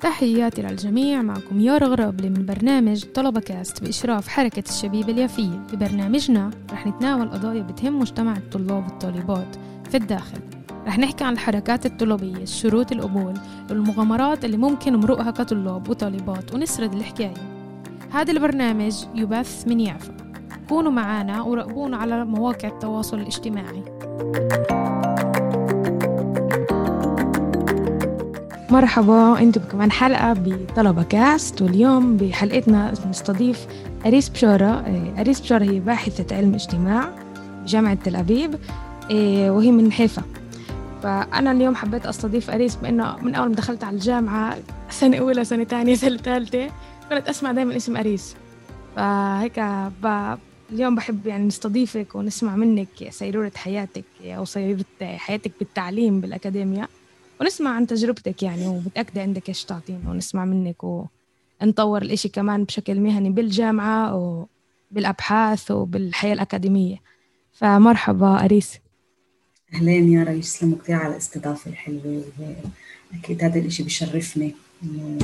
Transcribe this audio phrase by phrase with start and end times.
[0.00, 5.66] تحياتي للجميع معكم يارا غرابلي من برنامج طلبة كاست بإشراف حركة الشبيب اليافية.
[5.72, 9.56] ببرنامجنا رح نتناول قضايا بتهم مجتمع الطلاب والطالبات.
[9.90, 10.38] في الداخل
[10.86, 13.34] رح نحكي عن الحركات الطلابية شروط القبول
[13.70, 17.34] والمغامرات اللي ممكن نمرقها كطلاب وطالبات ونسرد الحكاية.
[18.10, 20.16] هذا البرنامج يبث من يافا
[20.68, 23.82] كونوا معنا وراقبونا على مواقع التواصل الاجتماعي.
[28.70, 33.66] مرحبا أنتم بكمان حلقة بطلبة كاست واليوم بحلقتنا نستضيف
[34.06, 34.84] أريس بشارة.
[35.18, 37.10] أريس بشارة هي باحثة علم اجتماع
[37.62, 38.58] بجامعة تل أبيب
[39.10, 40.22] إيه، وهي من حيفا.
[41.02, 44.56] فأنا اليوم حبيت أستضيف أريس بأنه من أول ما دخلت على الجامعة
[44.90, 46.66] سنة أولى سنة ثانية سنة ثالثة
[47.10, 48.36] كنت أسمع دائما اسم أريس.
[48.96, 49.60] فهيك
[50.02, 50.34] ب...
[50.72, 56.88] اليوم بحب يعني نستضيفك ونسمع منك سيرورة حياتك أو سيرورة حياتك بالتعليم بالأكاديميا
[57.40, 60.76] ونسمع عن تجربتك يعني ومتأكدة عندك إيش تعطينا ونسمع منك
[61.62, 64.14] ونطور الإشي كمان بشكل مهني بالجامعة
[64.90, 66.96] وبالأبحاث وبالحياة الأكاديمية.
[67.52, 68.78] فمرحبا أريس.
[69.74, 72.24] أهلين يا ريس يسلموا كثير على الاستضافة الحلوة
[73.14, 75.18] أكيد هذا الإشي بشرفني إنه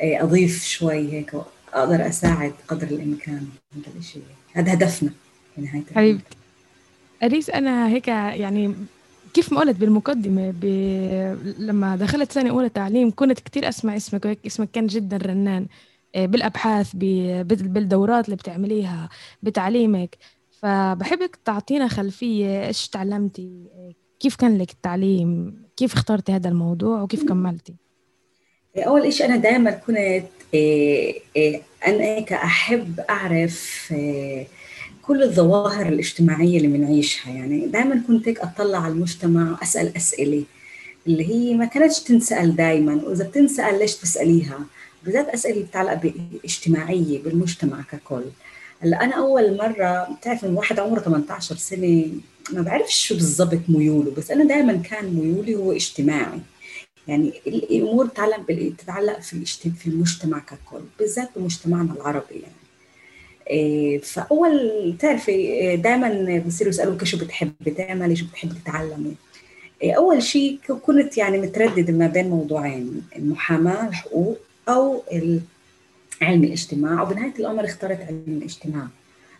[0.00, 1.34] إيه، أضيف شوي هيك
[1.72, 4.18] أقدر أساعد قدر الإمكان هذا الإشي.
[4.52, 5.10] هذا هدفنا
[5.54, 6.36] في نهاية حبيبتي.
[7.22, 8.74] أريس أنا هيك يعني
[9.34, 10.64] كيف ما قلت بالمقدمة ب...
[11.58, 15.66] لما دخلت سنة أولى تعليم كنت كتير أسمع اسمك وهيك اسمك كان جدا رنان.
[16.14, 16.98] إيه، بالأبحاث ب...
[17.48, 19.08] بالدورات اللي بتعمليها
[19.42, 20.16] بتعليمك.
[20.50, 23.50] فبحبك تعطينا خلفية إيش تعلمتي؟
[24.20, 27.74] كيف كان لك التعليم؟ كيف اخترتي هذا الموضوع؟ وكيف كملتي؟
[28.76, 34.46] أول شيء أنا دائما كنت إيه، إيه، أنا أحب أعرف إيه،
[35.02, 37.30] كل الظواهر الاجتماعية اللي بنعيشها.
[37.32, 40.44] يعني دائما كنت هيك أطلع على المجتمع وأسأل أسئلة
[41.06, 44.58] اللي هي ما كانتش تنسأل دائما وإذا بتنسأل ليش تسأليها
[45.04, 46.00] بالذات أسئلة بتتعلق
[46.42, 48.24] باجتماعية بالمجتمع ككل.
[48.80, 52.06] هلأ أنا أول مرة بتعرف إن واحد عمره 18 سنة
[52.52, 56.40] ما بعرفش شو بالضبط ميوله بس أنا دائما كان ميولي هو اجتماعي.
[57.08, 58.46] يعني الأمور تتعلق
[58.78, 62.54] تتعلق في في المجتمع ككل بالذات بمجتمعنا العربي يعني.
[63.50, 69.14] إيه، فأول بتعرفي إيه، دائما بصيروا يسألوك شو بتحبي تعملي شو بتحبي تتعلمي؟
[69.82, 74.38] إيه، أول شيء كنت يعني مترددة ما بين موضوعين المحاماة الحقوق
[74.68, 75.02] أو
[76.22, 77.02] علم الاجتماع.
[77.02, 78.86] وبنهاية الأمر اخترت علم الاجتماع.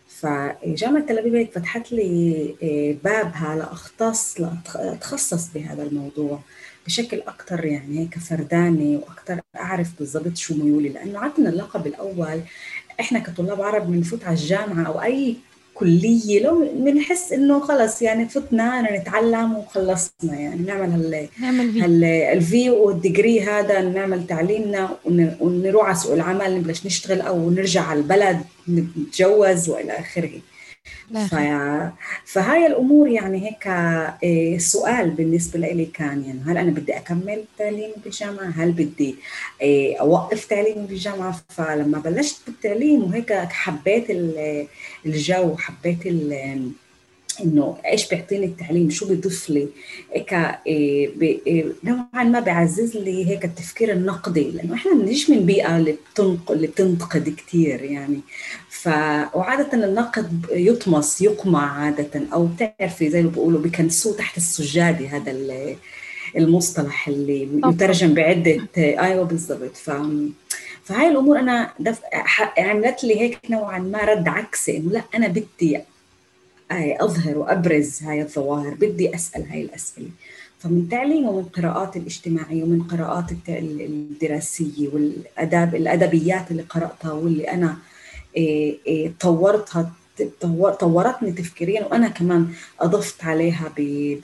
[0.07, 6.39] فجامعة تل أبيب هيك فتحت لي بابها لأختص لأتخصص بهذا الموضوع.
[6.85, 10.89] بشكل أكثر يعني هيك فرداني وأكثر أعرف بالضبط شو ميولي.
[10.89, 12.41] لأنه عندنا اللقب الأول
[12.99, 15.35] إحنا كطلاب عرب بنفوت على الجامعة أو أي
[15.73, 22.69] كلية لو بنحس إنه خلص يعني فتنا نتعلم وخلصنا يعني نعمل هال نعمل هال الفي
[22.69, 24.97] والديجري هذا نعمل تعليمنا
[25.41, 30.31] ونروح على سوق العمل نبلش نشتغل أو نرجع على البلد نتجوز وإلى آخره.
[31.13, 31.91] في...
[32.25, 33.67] فهاي الأمور يعني هيك
[34.23, 39.15] إيه، سؤال بالنسبة لي كان يعني هل أنا بدي أكمل تعليمي بالجامعة؟ هل بدي
[39.61, 44.05] إيه، أوقف تعليمي بالجامعة؟ فلما بلشت بالتعليم وهيك حبيت
[45.05, 46.05] الجو حبيت
[47.41, 49.67] إنه إيش بيعطيني التعليم؟ شو بيضيف لي؟
[50.13, 55.77] هيك إيه، إيه، نوعا ما بيعزز لي هيك التفكير النقدي لأنه إحنا بنجي من بيئة
[55.77, 58.19] اللي بتنقد اللي بتنتقد كثير يعني.
[58.69, 58.87] ف
[59.33, 65.31] وعاده النقد يطمس يقمع عاده أو بتعرفي زي ما بيقولوا بكنسوه تحت السجادة هذا
[66.37, 69.77] المصطلح اللي يترجم بعدة أيوه بالضبط.
[69.77, 69.91] ف
[70.83, 71.99] فهاي الأمور أنا دف...
[72.57, 75.79] عملت لي هيك نوعا ما رد عكسي إنه لا أنا بدي
[76.71, 80.09] أظهر وأبرز هاي الظواهر بدي أسأل هاي الأسئلة.
[80.59, 87.77] فمن تعليم ومن قراءات الاجتماعية ومن قراءات الدراسية والأداب الأدبيات اللي قرأتها واللي أنا
[88.37, 89.91] إيه، إيه، طورتها
[90.79, 92.47] طورتني تفكيريا وأنا كمان
[92.79, 93.71] أضفت عليها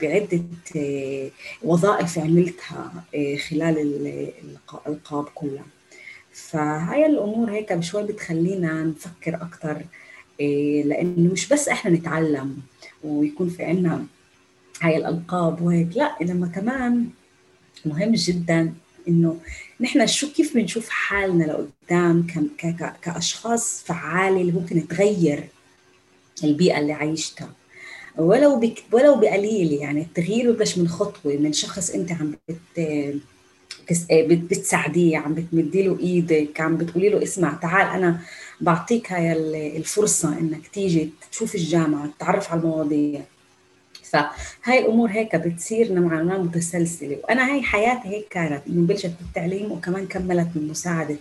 [0.00, 0.42] بعدة
[0.76, 1.30] إيه،
[1.62, 3.04] وظائف عملتها
[3.48, 3.78] خلال
[4.86, 5.64] الألقاب كلها.
[6.32, 9.82] فهاي الأمور هيك بشوي بتخلينا نفكر أكثر
[10.86, 12.56] لأنه مش بس إحنا نتعلم
[13.04, 14.06] ويكون في عنا
[14.80, 17.06] هاي الألقاب وهيك لا لما كمان
[17.86, 18.72] مهم جدا
[19.08, 19.40] إنه
[19.80, 22.26] نحن شو كيف بنشوف حالنا لقدام
[23.02, 25.48] كأشخاص فعالة اللي ممكن تغير
[26.44, 27.50] البيئة اللي عايشتها.
[28.16, 32.80] ولو بك ولو بقليل يعني التغيير ببلش من خطوة من شخص أنت عم بت
[34.12, 38.20] بتساعديه عم بتمدي له إيدك عم بتقولي له اسمع تعال أنا
[38.62, 39.32] بعطيك هاي
[39.76, 43.20] الفرصة إنك تيجي تشوف الجامعة تتعرف على المواضيع.
[44.02, 47.18] فهاي الأمور هيك بتصير نوعا ما متسلسلة.
[47.24, 51.18] وأنا هاي حياتي هيك كانت إنه بلشت بالتعليم وكمان كملت من مساعدة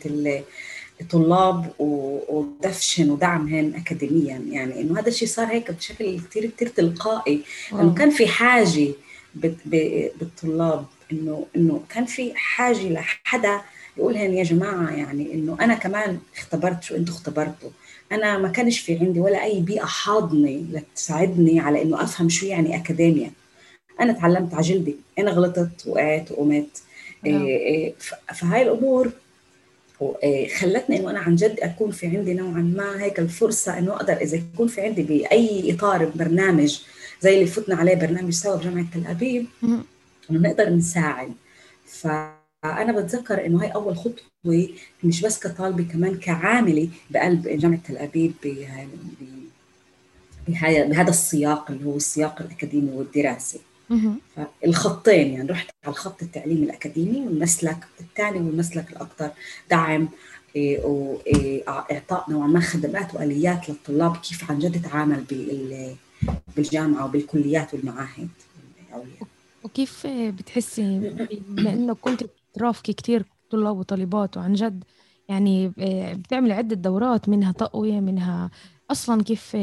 [1.02, 4.42] الطلاب ودفشن ودعمهن اكاديميا.
[4.50, 7.42] يعني إنه هذا الشيء صار هيك بشكل كثير كثير تلقائي.
[7.74, 8.88] إنه كان في حاجة
[9.36, 10.86] بالطلاب.
[11.12, 13.62] انه إنه كان في حاجة لحدا
[13.98, 17.70] يقول لهم يا جماعة يعني إنه أنا كمان اختبرت شو أنتم اختبرتوا.
[18.12, 22.76] أنا ما كانش في عندي ولا أي بيئة حاضنة لتساعدني على إنه أفهم شو يعني
[22.76, 23.32] أكاديميا.
[24.00, 24.96] أنا تعلمت على جلدي.
[25.20, 26.84] أنا غلطت وقعت وقمت.
[27.24, 27.46] نعم.
[27.46, 27.94] إيه، إيه،
[28.34, 29.12] فهاي الأمور
[30.24, 34.14] إيه، خلتني إنه أنا عن جد أكون في عندي نوعا ما هيك الفرصة إنه أقدر
[34.14, 36.82] إذا يكون في عندي بأي إطار برنامج
[37.22, 39.84] زي اللي فتنا عليه برنامج سوا بجامعة تل أبيب إنه
[40.32, 41.34] نقدر نساعد.
[41.86, 42.08] ف
[42.64, 44.70] أنا بتذكر إنه هاي أول خطوة
[45.04, 48.34] مش بس كطالبة كمان كعاملة بقلب جامعة تل أبيب
[50.48, 53.60] بهذا السياق اللي هو السياق الأكاديمي والدراسي.
[54.36, 59.30] فالخطين يعني رحت على الخط التعليمي الأكاديمي والمسلك الثاني والمسلك الأكثر
[59.70, 60.10] دعم
[60.56, 65.24] إيه، واعطاء نوعا ما خدمات وآليات للطلاب كيف عن جد تتعامل
[66.56, 68.30] بالجامعة وبالكليات والمعاهد.
[69.64, 71.00] وكيف بتحسي؟
[71.48, 74.84] بما كنت ترافقي كثير طلاب وطالبات وعن جد
[75.30, 78.50] يعني آه، بتعملي عدة دورات منها تقوية منها
[78.92, 79.56] أصلا كيف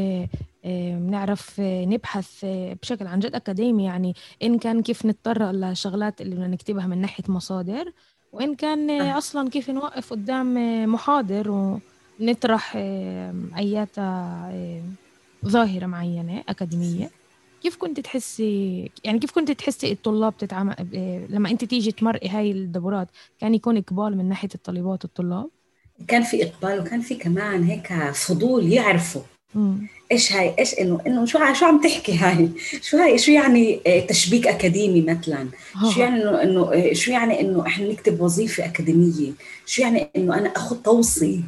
[0.65, 2.45] بنعرف آه، آه، نبحث
[2.83, 3.85] بشكل عن جد أكاديمي.
[3.85, 7.93] يعني إن كان كيف نتطرق للشغلات اللي بدنا نكتبها من ناحية مصادر
[8.33, 10.55] وإن كان أصلا كيف نوقف قدام
[10.93, 11.79] محاضر
[12.21, 12.77] ونطرح
[13.57, 13.97] أيات
[15.47, 17.11] ظاهرة معينة أكاديمية.
[17.63, 20.75] كيف كنت تحسي يعني كيف كنت تحسي الطلاب تتعامل
[21.31, 23.09] لما أنت تيجي تمرقي هاي الدورات
[23.41, 25.51] كان يكون إقبال من ناحية الطالبات والطلاب؟
[26.09, 29.23] كان في إقبال وكان في كمان هيك فضول يعرفوا.
[29.55, 29.87] مم.
[30.13, 32.51] إيش هاي إيش انه إنه شو شو عم تحكي هاي؟
[32.83, 35.49] شو هاي شو يعني آه، تشبيك أكاديمي مثلا؟
[35.95, 39.33] شو يعني انه إنه آه، شو يعني إنه إحنا نكتب وظيفة أكاديمية؟
[39.67, 41.45] شو يعني إنه أنا أخذ توصي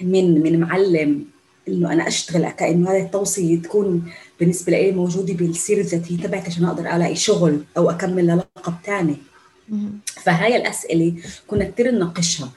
[0.00, 1.24] من من معلم؟
[1.68, 4.12] إنه أنا أشتغل كانه هذه التوصية تكون
[4.42, 9.16] بالنسبة لي موجودة بالسيرة الذاتية تبعتي عشان أقدر ألاقي شغل أو أكمل للقب ثاني
[10.24, 11.14] فهاي الأسئلة
[11.46, 12.50] كنا كثير نناقشها.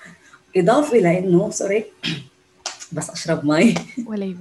[0.58, 1.86] إضافة لإنه سوري
[2.92, 4.36] بس أشرب مي ولا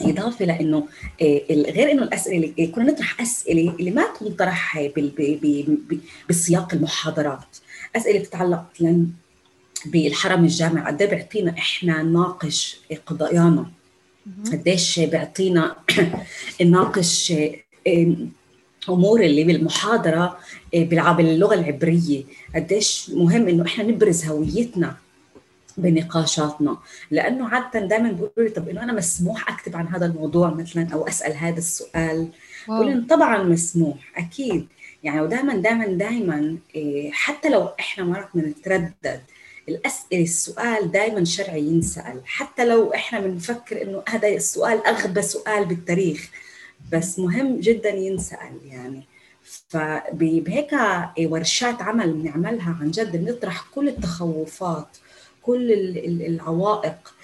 [0.00, 0.88] إضافة لإنه
[1.22, 4.88] آه، غير إنه الأسئلة اللي كنا نطرح أسئلة اللي ما تنطرح
[6.28, 7.56] بسياق المحاضرات.
[7.96, 9.06] أسئلة بتتعلق مثلا
[9.86, 13.66] بالحرم الجامع قد إيه بيعطينا إحنا نناقش قضايانا
[14.52, 15.76] قديش بيعطينا
[16.62, 17.32] نناقش
[18.88, 20.38] أمور اللي بالمحاضرة
[21.12, 22.24] باللغة العبرية.
[22.54, 24.96] قديش مهم إنه إحنا نبرز هويتنا
[25.76, 26.78] بنقاشاتنا.
[27.10, 31.08] لأنه عادة دائما بيقولوا لي طب إنه أنا مسموح أكتب عن هذا الموضوع مثلا أو
[31.08, 32.28] أسأل هذا السؤال؟
[32.68, 34.66] بقول طبعا مسموح أكيد.
[35.02, 39.20] يعني ودائما دائما دائما إيه، حتى لو إحنا مرات بنتردد
[39.68, 42.20] الأسئلة السؤال دائما شرعي ينسأل.
[42.24, 46.30] حتى لو إحنا بنفكر إنه هذا السؤال أغبى سؤال بالتاريخ
[46.92, 49.02] بس مهم جدا ينسأل يعني.
[49.68, 50.72] فبهيك
[51.20, 54.88] ورشات عمل بنعملها عن جد بنطرح كل التخوفات
[55.42, 55.72] كل
[56.06, 57.14] العوائق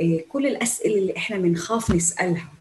[0.00, 2.52] إيه، كل الأسئلة اللي إحنا بنخاف نسألها.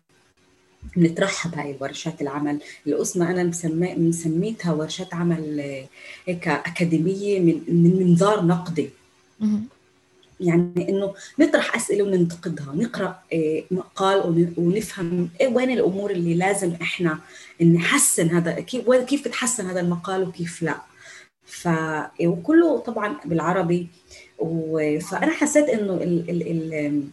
[0.95, 2.59] بنترحب هاي الورشات العمل.
[2.87, 5.85] القسمة أنا مسمي مسميتها ورشات عمل آه،
[6.27, 8.89] هيك أكاديمية من منظار نقدي.
[10.39, 17.19] يعني إنه نطرح أسئلة وننتقدها نقرأ آه، مقال ونفهم إيه وين الأمور اللي لازم إحنا
[17.61, 20.75] نحسن هذا كيف كيف بتحسن هذا المقال وكيف لا.
[21.45, 21.67] ف
[22.21, 23.87] وكله طبعا بالعربي
[25.01, 27.03] فأنا حسيت إنه ال ال ال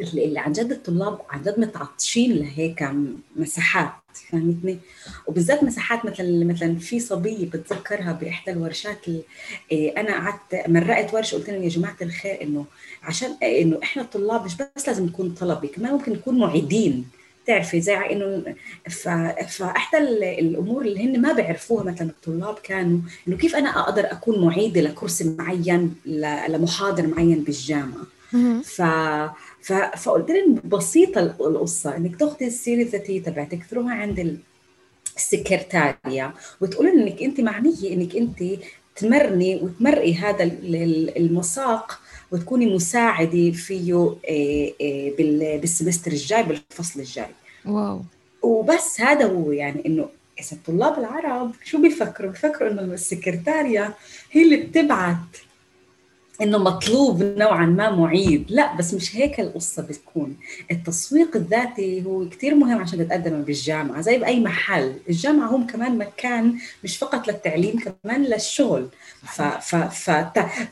[0.00, 2.88] اللي عن جد الطلاب عن جد متعطشين لهيك
[3.36, 3.92] مساحات
[4.30, 4.78] فهمتني؟
[5.26, 9.00] وبالذات مساحات مثلا مثلا في صبية بتذكرها بإحدى الورشات
[9.72, 12.64] إيه، أنا قعدت مرقت ورشة قلت لهم يا جماعة الخير إنه
[13.02, 17.08] عشان إنه إحنا الطلاب مش بس لازم نكون طلبة كمان ممكن نكون معيدين
[17.46, 18.54] تعرفي زي إنه
[19.48, 19.98] فإحدى
[20.38, 22.98] الأمور اللي هن ما بيعرفوها مثلا الطلاب كانوا
[23.28, 25.94] إنه كيف أنا أقدر أكون معيدة لكرسي معين
[26.48, 28.13] لمحاضر معين بالجامعة؟
[28.62, 28.82] ف
[29.62, 29.72] ف...
[29.72, 34.38] فقلت لهم بسيطة القصة إنك تاخذي السيره الذاتيه تبعتك تروحي عند
[35.16, 38.42] السكرتاريا وتقولي إنك أنت معنية إنك أنت
[38.96, 40.44] تمرني وتمرقي هذا
[41.16, 42.00] المساق
[42.32, 45.12] وتكوني مساعدة فيه آه، آه،
[45.60, 47.26] بالسمستر الجاي بالفصل الجاي.
[47.66, 48.02] واو.
[48.42, 50.08] وبس هذا هو يعني إنه
[50.40, 53.94] إذا الطلاب العرب شو بيفكروا؟ بيفكروا إنه السكرتاريا
[54.32, 55.16] هي اللي بتبعت
[56.42, 60.36] إنه مطلوب نوعا ما معيد لا بس مش هيك القصة بتكون.
[60.70, 64.94] التسويق الذاتي هو كثير مهم عشان تتقدم بالجامعة زي بأي محل.
[65.08, 68.88] الجامعة هم كمان مكان مش فقط للتعليم كمان للشغل.
[69.24, 70.10] ف ف ف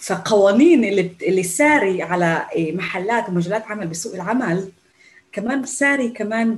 [0.01, 4.69] فقوانين اللي اللي ساري على محلات ومجالات عمل بسوق العمل
[5.33, 6.55] كمان ساري كمان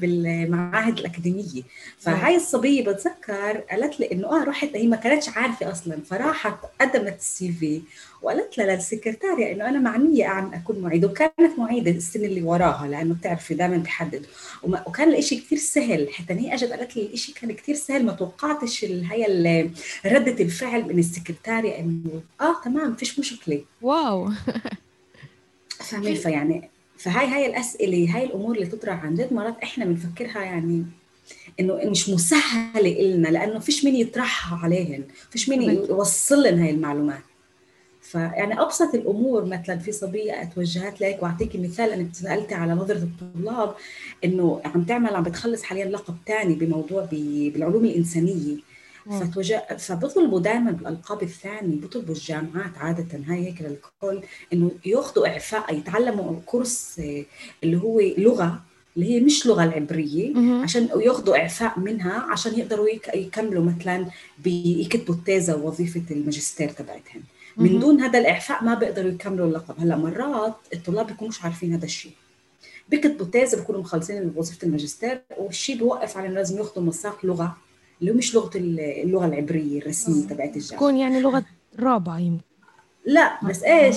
[0.00, 1.62] بالمعاهد الأكاديمية.
[1.98, 7.16] فهاي الصبية بتذكر قالت لي إنه آه رحت هي ما كانتش عارفة أصلا فراحت قدمت
[7.18, 7.82] السي في
[8.22, 13.14] وقالت لها للسكرتارية إنه أنا معنيه عن أكون معيدة؟ وكانت معيدة السنة اللي وراها لأنه
[13.14, 14.26] بتعرفي دائما بحدد
[14.62, 18.84] وكان الإشي كثير سهل حتى هي أجت قالت لي الإشي كان كثير سهل ما توقعتش
[18.84, 19.70] هي
[20.06, 23.64] ردة الفعل من السكرتارية إنه آه تمام فيش مشكلة.
[23.82, 24.30] واو.
[25.70, 26.70] فاهمين فيعني
[27.02, 30.84] فهاي هاي الأسئلة هاي الأمور اللي تطرح عن جد مرات إحنا بنفكرها يعني
[31.60, 37.22] إنه مش مسهلة إلنا لأنه فيش مين يطرحها عليهن فيش مين يوصل لنا هاي المعلومات.
[38.02, 43.74] فيعني أبسط الأمور مثلا في صبية توجهت لك واعطيكي مثال انك سألتي على نظرة الطلاب
[44.24, 48.56] إنه عم تعمل عم بتخلص حاليا لقب ثاني بموضوع بالعلوم الإنسانية.
[49.78, 53.20] فبطلبوا دائما بالألقاب الثانية بيطلبوا الجامعات عادة.
[53.28, 57.24] هاي هيك للكل إنه ياخذوا إعفاء يتعلموا كورس آه،
[57.64, 58.60] اللي هو لغة
[58.96, 64.06] اللي هي مش لغة العبرية عشان ياخذوا إعفاء منها عشان يقدروا يكملوا مثلا
[64.38, 67.22] بيكتبوا التيزا ووظيفة الماجستير تبعتهم.
[67.56, 69.74] من دون هذا الإعفاء ما بيقدروا يكملوا اللقب.
[69.80, 72.12] هلأ مرات الطلاب بيكونوش عارفين هذا الشيء.
[72.88, 77.56] بيكتبوا تيزا بيكونوا مخلصين وظيفة الماجستير والشيء بيوقف على لازم ياخذوا مساق لغة.
[78.00, 80.76] اللي هو مش لغة اللغة العبرية الرسمية تبعت الجامعة.
[80.76, 81.44] تكون يعني لغة
[81.78, 82.44] رابعة يمكن.
[83.06, 83.96] لا بس إيش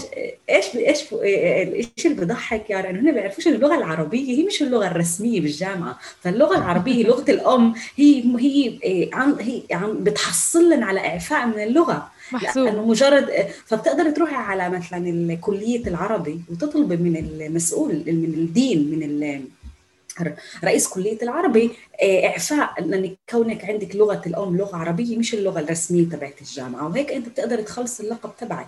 [0.49, 5.41] إيش إيش الشيء اللي بضحك؟ يعني إنه هن بيعرفوش اللغة العربية هي مش اللغة الرسمية
[5.41, 5.99] بالجامعة.
[6.21, 8.79] فاللغة العربية لغة الأم هي هي
[9.13, 12.11] عم هي عم بتحصل لنا على إعفاء من اللغة.
[12.31, 12.65] محسوب.
[12.65, 13.29] لأنه مجرد
[13.65, 19.03] فبتقدر تروحي على مثلا كليه العربي وتطلبي من المسؤول من الدين من
[20.63, 21.71] رئيس كلية العربي
[22.03, 27.11] آه، إعفاء انك كونك عندك لغة الأم لغة عربية مش اللغة الرسمية تبعت الجامعة وهيك
[27.11, 28.67] أنت بتقدر تخلص اللقب تبعك.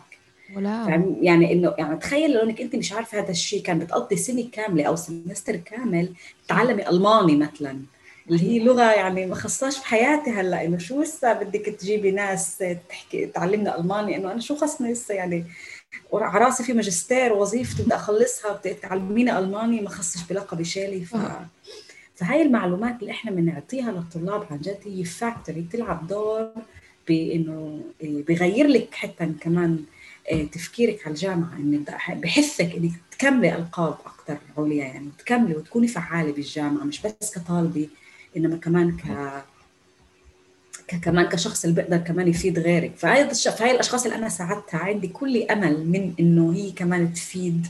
[1.21, 4.83] يعني إنه يعني تخيل لو إنك أنت مش عارفة هذا الشيء كان بتقضي سنة كاملة
[4.83, 6.13] أو سمستر كامل
[6.47, 7.79] تعلمي ألماني مثلا
[8.29, 13.25] اللي هي لغة يعني ما خصهاش بحياتي هلأ إنه شو لسه بدك تجيبي ناس تحكي
[13.25, 15.45] تعلمنا ألماني؟ إنه أنا شو خصني لسه يعني؟
[16.13, 21.05] على راسي في ماجستير وظيفتي بدي أخلصها بدي تعلميني ألماني ما خصش بلقبي شالي.
[21.05, 21.17] ف
[22.15, 26.51] فهاي المعلومات اللي إحنا بنعطيها للطلاب عن جد هي فاكتوري بتلعب دور
[27.07, 29.83] بإنه بغير لك حتى كمان
[30.31, 31.55] آه، تفكيرك على الجامعة.
[31.57, 37.87] انه بحثك إنك تكملي ألقاب أكثر عليا يعني تكملي وتكوني فعالة بالجامعة مش بس كطالبة
[38.37, 39.03] إنما كمان ك
[40.87, 42.95] كمان كشخص اللي بيقدر كمان يفيد غيرك.
[42.97, 47.67] فهي فهي الأشخاص اللي أنا ساعدتها عندي كل أمل من إنه هي كمان تفيد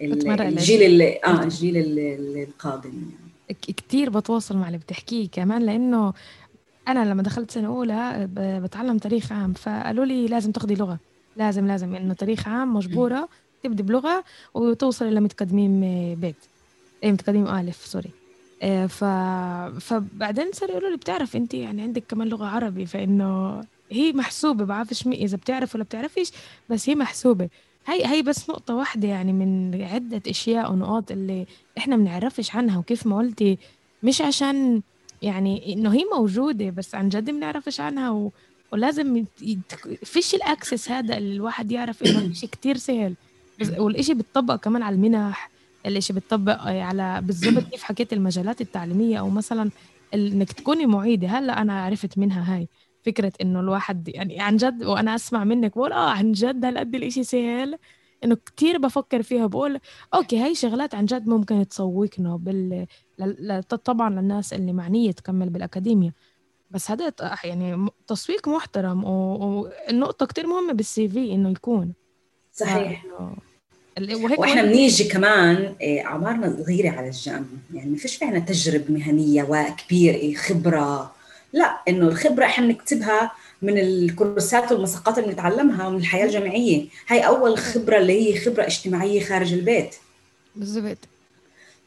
[0.00, 2.90] الجيل اللي آه الجيل القادم.
[2.92, 3.54] يعني.
[3.76, 6.12] كثير بتواصل مع اللي بتحكيه كمان لأنه
[6.88, 10.98] أنا لما دخلت سنة أولى بتعلم تاريخ عام فقالوا لي لازم تاخذي لغة.
[11.36, 13.28] لازم لازم إنه تاريخ عام مجبورة
[13.62, 14.24] تبدي بلغة
[14.54, 15.80] وتوصلي لمتقدمين
[16.14, 16.36] بيت.
[17.02, 18.10] إيه متقدمين الف سوري.
[18.88, 19.04] ف...
[19.80, 23.60] فبعدين صار يقولوا لي بتعرف انت يعني عندك كمان لغة عربي فإنه
[23.90, 26.30] هي محسوبة بعرفش إذا بتعرف ولا بتعرفيش
[26.70, 27.48] بس هي محسوبة.
[27.86, 31.46] هي هي بس نقطة واحدة يعني من عدة أشياء ونقاط اللي
[31.78, 33.58] إحنا بنعرفش عنها وكيف ما قلتي
[34.02, 34.82] مش عشان
[35.22, 38.32] يعني إنه هي موجودة بس عن جد بنعرفش عنها و...
[38.72, 39.74] ولازم يت...
[40.04, 43.14] فيش الاكسس هذا اللي الواحد يعرف إنه الشيء كتير سهل.
[43.78, 45.50] والشيء بيتطبق كمان على المنح
[45.86, 49.70] الاشي بتطبق على بالضبط كيف حكيت المجالات التعليمية أو مثلا
[50.14, 51.28] إنك تكوني معيدة.
[51.28, 52.68] هلأ أنا عرفت منها هاي
[53.02, 57.24] فكرة إنه الواحد يعني عن جد وأنا أسمع منك بقول آه عن جد هالقد الإشي
[57.24, 57.78] سهل.
[58.24, 59.80] إنه كتير بفكر فيها بقول
[60.14, 62.86] أوكي هاي شغلات عن جد ممكن تسوقنا بال
[63.84, 66.12] طبعا للناس اللي معنية تكمل بالأكاديميا
[66.70, 67.12] بس هذا
[67.44, 71.94] يعني تسويق محترم والنقطة كتير مهمة بالسي في إنه يكون.
[72.52, 73.04] صحيح.
[74.00, 77.44] وهيك وإحنا بنيجي كمان إيه، أعمارنا صغيرة على الجامعة.
[77.74, 81.12] يعني ما فيش في عنا تجربة مهنية وكبيره إيه، خبرة.
[81.52, 86.86] لا إنه الخبرة إحنا بنكتبها من الكورسات والمساقات اللي بنتعلمها من الحياة الجامعية.
[87.08, 89.94] هاي أول خبرة اللي هي خبرة اجتماعية خارج البيت.
[90.56, 90.98] بالضبط.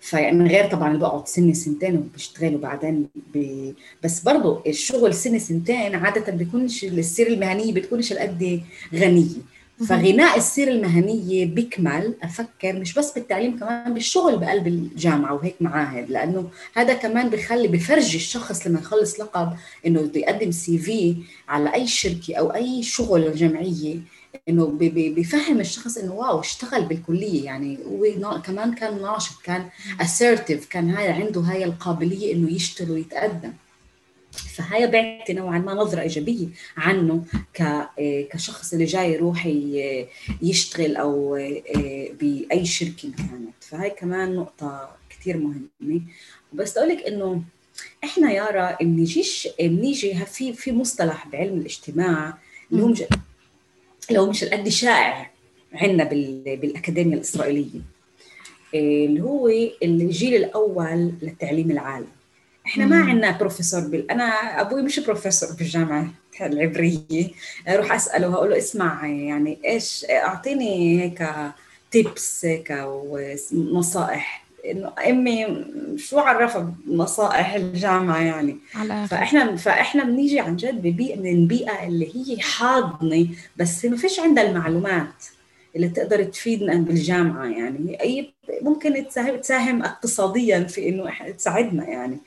[0.02, 3.72] فيعني غير طبعا اللي بقعد سنة سنتين وبشتغل وبعدين ب...
[4.04, 8.62] بس برضه الشغل سنة سنتين عادة بيكونش السيرة المهنية بتكونش قد
[8.94, 9.52] غنية.
[9.88, 16.50] فغناء السيرة المهنية بيكمل أفكر مش بس بالتعليم كمان بالشغل بقلب الجامعة وهيك معاهد لأنه
[16.76, 19.54] هذا كمان بخلي بفرجي الشخص لما يخلص لقب
[19.86, 21.16] إنه بده يقدم CV
[21.48, 24.00] على أي شركة أو أي شغل جمعية
[24.50, 24.66] إنه
[25.16, 27.78] بيفهم الشخص إنه wow اشتغل بالكلية يعني.
[28.26, 29.70] هو كمان كان ناشط كان
[30.02, 33.54] assertive كان هاي عنده هاي القابلية إنه يشتغل ويتقدم.
[34.62, 37.26] فهاي بيعطي نوعا ما نظرة إيجابية عنه
[38.32, 39.50] كشخص اللي جاي يروح
[40.42, 41.34] يشتغل أو
[42.20, 43.54] بأي شركة كانت.
[43.60, 46.02] فهاي كمان نقطة كثير مهمة.
[46.54, 47.42] بس أقول لك إنه
[48.04, 52.38] إحنا يارا بنجيش بنيجي في في مصطلح بعلم الاجتماع
[52.72, 53.04] اللي هو مش
[54.10, 55.32] اللي هو مش قد شائع
[55.74, 57.82] عندنا بالأكاديمية الإسرائيلية.
[58.74, 59.48] اللي هو
[59.84, 62.06] الجيل الأول للتعليم العالي
[62.72, 64.12] إحنا ما عندنا بروفيسور بال...
[64.12, 64.24] أنا
[64.62, 66.08] أبوي مش بروفيسور بالجامعة
[66.42, 67.30] العبرية.
[67.68, 71.30] أروح أسأله وأقول له اسمع يعني إيش أعطيني هيك
[71.92, 72.74] تيبس هيك
[73.52, 74.46] ونصائح.
[74.66, 75.66] إنه أمي
[75.98, 82.12] شو عرفها بنصائح الجامعة يعني؟ على فإحنا فإحنا بنيجي عن جد ببيئة من بيئه اللي
[82.16, 85.26] هي حاضنة بس ما فيش عندها المعلومات.
[85.76, 88.02] اللي تقدر تفيدنا بالجامعة يعني.
[88.02, 92.18] أي ممكن تساهم, تساهم اقتصاديا في إنه تساعدنا يعني.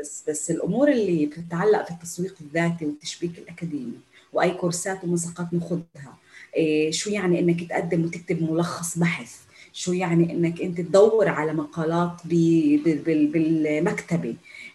[0.00, 3.98] بس بس الأمور اللي بتتعلق في التسويق الذاتي والتشبيك الأكاديمي
[4.32, 6.18] وأي كورسات ومساقات ناخذها
[6.56, 9.36] إيه شو يعني إنك تقدم وتكتب ملخص بحث؟
[9.72, 12.12] شو يعني إنك أنت تدور على مقالات
[13.32, 14.34] بالمكتبة؟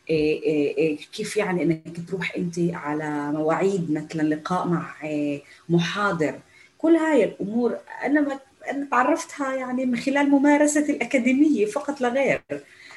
[0.09, 4.95] إيه إيه إيه كيف يعني إنك تروح أنت على مواعيد مثلا لقاء مع
[5.69, 6.39] محاضر؟
[6.77, 8.39] كل هاي الأمور أنا ما
[8.71, 12.41] أنا تعرفتها يعني من خلال ممارسة الأكاديمية فقط لا غير.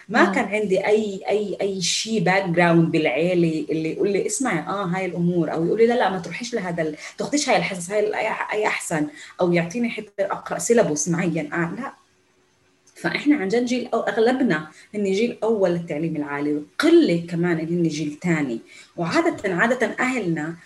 [0.09, 0.35] ما آه.
[0.35, 5.53] كان عندي اي اي أي شيء background بالعيلة اللي يقول لي اسمعي آه هاي الأمور.
[5.53, 8.13] أو يقول لي لا لا ما تروحيش لهذا تاخذيش هاي الحصص هاي
[8.53, 9.07] اي أحسن.
[9.41, 11.53] أو يعطيني حتى أقرأ syllabus معين.
[11.53, 11.93] آه لا.
[12.97, 18.19] فإحنا عن جد جيل أو أغلبنا هن جيل أول للتعليم العالي وقلة كمان هن جيل
[18.23, 18.61] ثاني
[18.97, 20.57] وعاده عادة أهلنا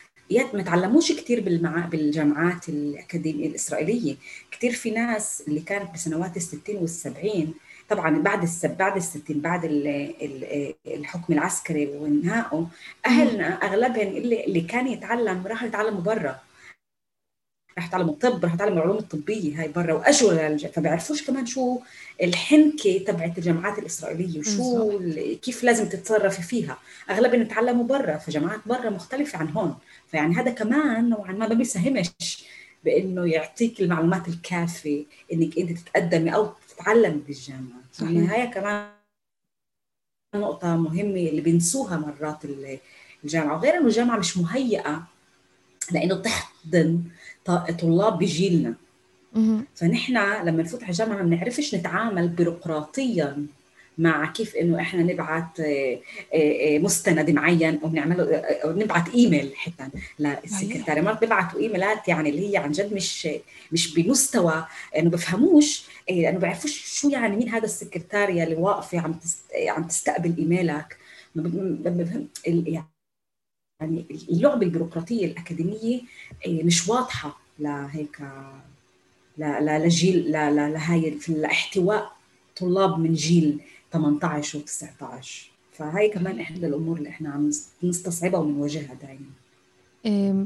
[0.54, 1.86] ما تعلموش كثير بالمع...
[1.86, 4.16] بالجامعات الأكاديمية الإسرائيلية.
[4.50, 7.54] كثير في ناس اللي كانت بسنوات الستين والسبعين
[7.88, 9.86] طبعا بعد السب بعد الستين بعد ال
[10.86, 12.66] الحكم العسكري وانهائه
[13.06, 16.40] أهلنا اغلبهم اللي اللي كان يتعلم راح يتعلموا برا.
[17.78, 21.80] راح يتعلموا الطب راح يتعلموا العلوم الطبية هاي برا وأجوا فبيعرفوش كمان شو
[22.22, 25.00] الحنكة تبعت الجامعات الإسرائيلية وشو
[25.42, 26.78] كيف لازم تتصرفي فيها.
[27.10, 29.76] أغلبهم تعلموا برا فجامعات برا مختلفة عن هون.
[30.10, 32.44] فيعني هذا كمان نوعا ما ما بيساهمش
[32.84, 37.82] بإنه يعطيك المعلومات الكافية إنك أنت تتقدمي أو تتعلمي بالجامعة.
[38.00, 38.90] يعني هاي كمان
[40.34, 42.38] نقطة مهمة اللي بينسوها مرات
[43.24, 43.56] الجامعة.
[43.56, 45.06] وغير إنه الجامعة مش مهيئة
[45.92, 47.02] لإنه تحضن
[47.80, 48.74] طلاب بجيلنا.
[49.74, 50.12] فنحن
[50.44, 53.46] لما نفوت على الجامعة ما بنعرفش نتعامل بيروقراطيا
[53.98, 55.98] مع كيف إنه إحنا نبعث آه،
[56.34, 59.88] آه، آه، مستند معين أو نعمله أو نبعث إيميل حتى.
[60.18, 63.28] للسكرتاري مرات بيبعثوا إيميلات يعني اللي هي عن جد مش
[63.72, 69.14] مش بمستوى إنه بفهموش انه بيعرفوش شو يعني مين هذا السكرتاريا اللي واقفة عم
[69.68, 70.96] عم تستقبل إيميلك.
[72.46, 72.86] يعني
[73.84, 76.00] اللعبة البيروقراطية الأكاديمية
[76.48, 78.18] مش واضحة لهيك
[79.38, 82.12] لجيل لهي في الاحتواء
[82.56, 83.60] طلاب من جيل
[83.92, 85.26] 18 و19
[85.72, 87.50] فهي كمان إحدى الأمور اللي إحنا عم
[87.82, 89.26] نستصعبها وبنواجهها دائما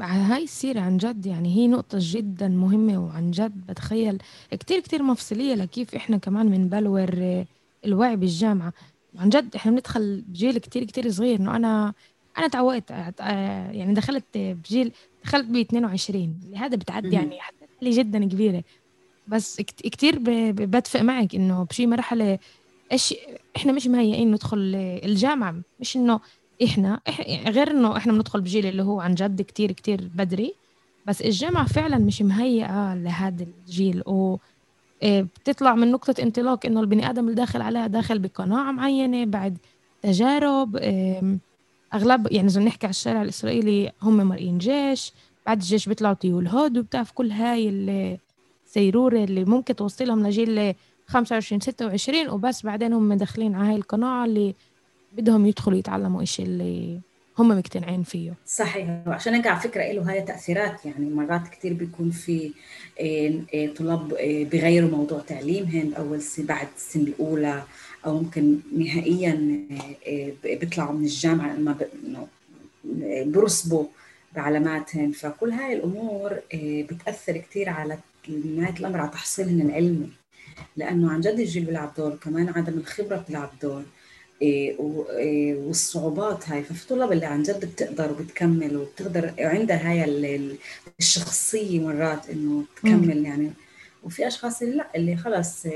[0.05, 4.19] على هاي السيرة عن جد يعني هي نقطة جدا مهمة وعن جد بتخيل
[4.51, 7.47] كتير كتير مفصلية لكيف إحنا كمان بنبلور آه،
[7.85, 8.73] الوعي بالجامعة.
[9.19, 11.95] عن جد إحنا بندخل بجيل كتير كتير صغير إنه أنا
[12.39, 14.93] أنا تعودت آه، يعني دخلت بجيل
[15.25, 17.39] دخلت ب 22 هذا بتعدي يعني
[17.83, 18.63] لي جدا كبيرة.
[19.29, 20.19] بس كتير
[20.53, 22.39] بتفق معك إنه بشي مرحلة
[22.93, 23.15] إيش
[23.57, 24.73] إحنا مش مهيئين ندخل
[25.05, 25.55] الجامعة.
[25.81, 26.21] مش إنه
[26.63, 27.01] إحنا
[27.47, 30.55] غير إنه إحنا بندخل بجيل اللي هو عن جد كتير كتير بدري.
[31.07, 34.03] بس الجامعة فعلا مش مهيئة لهذا الجيل.
[34.07, 34.37] و
[35.03, 39.59] إيه، بتطلع من نقطة انطلاق إنه البني آدم اللي داخل عليها داخل بقناعة معينة بعد
[40.03, 40.77] تجارب
[41.95, 45.13] أغلب يعني إذا نحكي على الشارع الإسرائيلي هم مرئين جيش
[45.47, 47.69] بعد الجيش بيطلعوا طيول هود وبتعرف كل هاي
[48.67, 50.75] السيرورة اللي ممكن توصلهم لجيل
[51.07, 54.55] 25 26 وبس بعدين هم داخلين على هاي القناعة اللي
[55.13, 57.01] بدهم يدخلوا يتعلموا إشي اللي
[57.39, 58.35] هم مقتنعين فيه.
[58.47, 58.89] صحيح.
[59.07, 62.53] وعشان هيك على فكرة له هاي تأثيرات يعني مرات كثير بيكون في
[63.01, 65.95] آه، آه، طلاب آه، بغيروا موضوع تعليمهم.
[65.95, 67.63] أول سنه بعد السنة الأولى
[68.07, 69.61] أو ممكن نهائيا
[70.45, 71.77] بيطلعوا من الجامعة لما
[73.25, 73.85] برسبوا
[74.35, 75.13] بعلاماتهم.
[75.13, 80.09] فكل هاي الأمور بتأثر كثير على نهاية الأمر على تحصيلهم العلمي.
[80.77, 83.83] لأنه عن جد الجيل بيلعب دور كمان عدم الخبرة بتلعب دور
[85.67, 86.63] والصعوبات هاي.
[86.63, 90.57] ففي طلاب اللي عن جد بتقدر وبتكمل وبتقدر عندها هاي
[91.01, 93.51] الشخصية مرات إنه تكمل يعني.
[94.03, 95.67] وفي أشخاص اللي لأ اللي خلص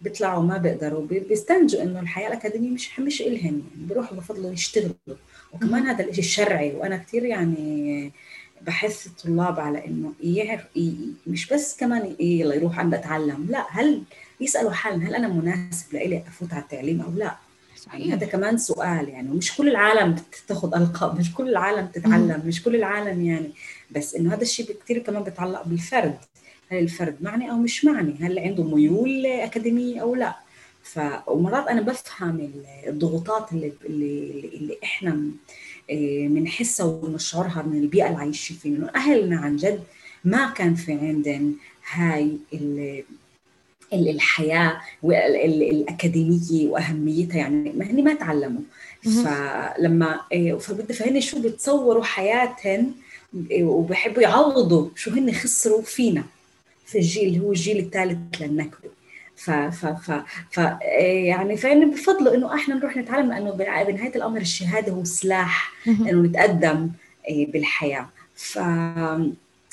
[0.00, 4.94] بيطلعوا ما بيقدروا بيستنتجوا إنه الحياة الأكاديمية مش مش إلهم يعني بيروحوا بفضلوا يشتغلوا.
[5.52, 8.12] وكمان هذا الشيء الشرعي وأنا كثير يعني
[8.62, 10.64] بحث الطلاب على إنه يعرف
[11.26, 14.02] مش بس كمان يلا يروح عند اتعلم لا هل
[14.40, 17.36] يسألوا حالهم هل أنا مناسب لإلي أفوت على التعليم أو لا؟
[17.76, 18.00] صحيح.
[18.00, 22.62] يعني هذا كمان سؤال يعني ومش كل العالم بتاخذ ألقاب مش كل العالم تتعلم مش
[22.62, 23.50] كل العالم يعني.
[23.90, 26.18] بس إنه هذا الشيء كثير كمان بيتعلق بالفرد.
[26.68, 30.36] هل الفرد معني أو مش معني؟ هل عنده ميول أكاديمية أو لا؟
[30.82, 32.52] ف ومرات أنا بفهم
[32.86, 35.30] الضغوطات اللي اللي, اللي إحنا
[36.28, 38.76] بنحسها ونشعرها من البيئة اللي عايشين فيها.
[38.76, 39.80] انه أهلنا عن جد
[40.24, 41.56] ما كان في عندهم
[41.90, 42.36] هاي
[43.92, 47.36] الحياة الأكاديمية وأهميتها.
[47.36, 48.62] يعني ما هني ما تعلموا.
[49.02, 50.20] فلما
[50.58, 52.94] فبدي فهن شو بتصوروا حياتهم
[53.60, 56.24] وبحبوا يعوضوا شو هن خسروا فينا.
[56.86, 58.88] في الجيل اللي هو الجيل الثالث للنكبة.
[59.36, 60.58] ف ف ف ف
[61.28, 66.90] يعني فإن بفضله إنه إحنا نروح نتعلم لأنه بنهاية الأمر الشهادة هو سلاح إنه نتقدم
[67.30, 68.08] بالحياة.
[68.36, 68.58] ف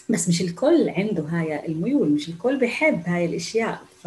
[0.09, 3.81] بس مش الكل عنده هاي الميول مش الكل بحب هاي الأشياء.
[4.03, 4.05] ف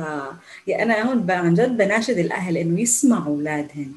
[0.66, 3.92] يعني أنا هون عن جد بناشد الأهل إنه يسمعوا اولادهم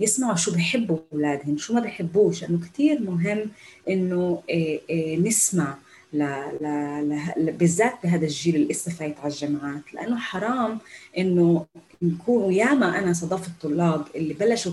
[0.00, 3.50] يسمعوا شو بحبوا اولادهم شو ما بحبوش لأنه كثير مهم
[3.88, 4.42] إنه
[5.18, 5.78] نسمع.
[6.12, 6.22] ل...
[6.60, 6.66] ل...
[7.36, 7.52] ل...
[7.52, 9.94] بالذات بهذا الجيل اللي لسه فايت على الجامعات.
[9.94, 10.78] لأنه حرام
[11.18, 11.66] إنه
[12.02, 14.72] نكون ياما أنا صادفت الطلاب اللي بلشوا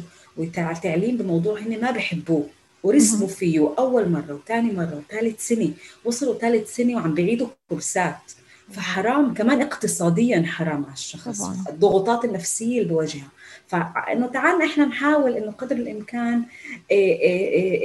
[0.84, 2.48] تعليم بموضوع هن ما بحبوه
[2.84, 5.70] ورسبوا فيه أول مرة وثاني مرة وثالث سنة.
[6.06, 8.32] وصلوا ثالث سنة وعم بيعيدوا كورسات.
[8.72, 11.42] فحرام كمان اقتصاديا حرام على الشخص.
[11.42, 11.64] طبعا.
[11.70, 13.28] الضغوطات النفسية اللي بواجهها.
[13.68, 16.44] فانه تعال إحنا نحاول إنه قدر الإمكان
[16.92, 17.82] إيه إيه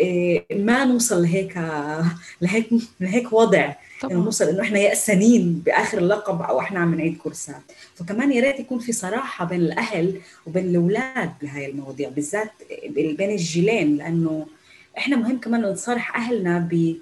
[0.50, 1.58] إيه ما نوصل لهيك
[2.40, 2.68] لهيك
[3.00, 4.14] لهيك وضع طبعا.
[4.14, 7.62] نوصل إنه إحنا يأسانين بآخر اللقب أو إحنا عم نعيد كورسات
[7.94, 12.50] فكمان يا ريت يكون في صراحة بين الأهل وبين الأولاد بهاي المواضيع بالذات
[12.90, 14.46] بين الجيلين لأنه
[14.98, 16.96] إحنا مهم كمان نصارح أهلنا ب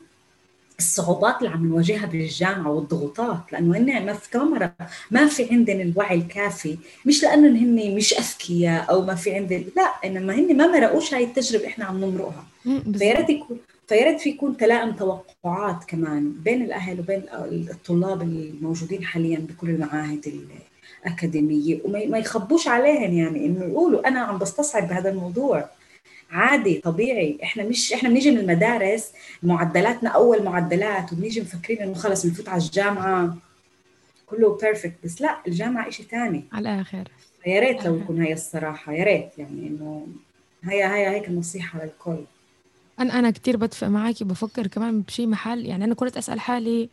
[0.78, 4.72] الصعوبات اللي عم نواجهها بالجامعة والضغوطات لأنه هن ما كمان مره
[5.10, 6.78] ما في عندنا الوعي الكافي.
[7.06, 11.24] مش لأنه هن مش أذكياء أو ما في عندنا لا إنما هن ما مرقوش هاي
[11.24, 12.44] التجربة إحنا عم نمرقها.
[12.98, 13.58] فيا ريت يكون
[13.88, 17.22] فيا ريت في يكون تلائم توقعات كمان بين الأهل وبين
[17.70, 20.40] الطلاب الموجودين حاليا بكل المعاهد
[21.04, 25.68] الأكاديمية وما يخبوش عليهم يعني إنه يقولوا أنا عم بستصعب بهذا الموضوع.
[26.30, 27.38] عادي طبيعي.
[27.42, 29.12] إحنا مش إحنا بنيجي من المدارس
[29.42, 33.36] معدلاتنا أول معدلات وبنيجي مفكرين إنه خلص بنفوت على الجامعة.
[34.26, 37.08] كله perfect بس لا الجامعة شيء ثاني على الآخر
[37.46, 40.06] يا ريت لو يكون هي الصراحة يا ريت يعني إنه
[40.64, 42.24] هي هي هيك النصيحة للكل.
[43.00, 45.66] أنا أنا كثير بتفق معك بفكر كمان بشيء محل.
[45.66, 46.88] يعني أنا كنت أسأل حالي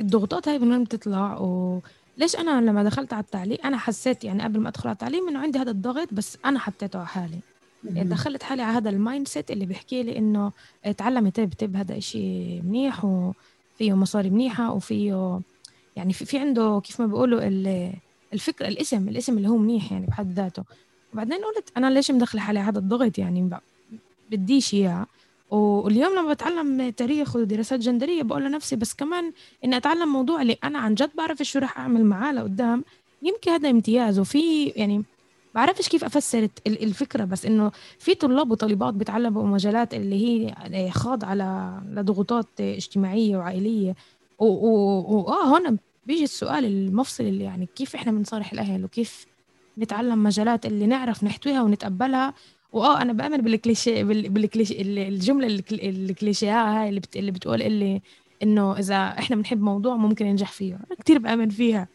[0.00, 4.60] الضغوطات هاي من وين بتطلع؟ وليش أنا لما دخلت على التعليم أنا حسيت يعني قبل
[4.60, 7.38] ما أدخل على التعليم إنه عندي هذا الضغط بس أنا حطيته على حالي.
[7.84, 10.52] دخلت حالي على هذا ال mindset اللي بيحكي لي إنه
[10.96, 15.40] تعلمي طب طب هذا إشي منيح وفيه مصاري منيحة وفيه
[15.96, 17.40] يعني في, عنده كيف ما بيقولوا
[18.32, 20.64] الفكرة الاسم الاسم اللي هو منيح يعني بحد ذاته.
[21.12, 23.50] وبعدين قلت أنا ليش مدخله حالي هذا الضغط يعني
[24.30, 25.06] بديش إياه.
[25.50, 29.32] واليوم لما بتعلم تاريخ ودراسات جندرية بقول لنفسي بس كمان
[29.64, 32.84] إني أتعلم موضوع اللي أنا عن جد بعرف شو رح أعمل معاه لقدام.
[33.22, 35.04] يمكن هذا امتياز وفي يعني
[35.58, 40.16] بعرفش كيف افسر الفكرة بس إنه في طلاب وطالبات بيتعلموا مجالات اللي
[40.70, 41.34] هي خاضعة
[41.90, 43.94] لضغوطات اجتماعية وعائلية.
[44.38, 49.26] واه هون بيجي السؤال المفصل اللي يعني كيف إحنا بنصارح الأهل وكيف
[49.78, 52.34] نتعلم مجالات اللي نعرف نحتويها ونتقبلها.
[52.72, 57.16] واه أنا بآمن بالكليشيه بالكليشيه الجملة الكليشيه هاي اللي, بت...
[57.16, 58.02] اللي بتقول اللي
[58.42, 61.88] إنه إذا إحنا بنحب موضوع ممكن ننجح فيه كثير بآمن فيها.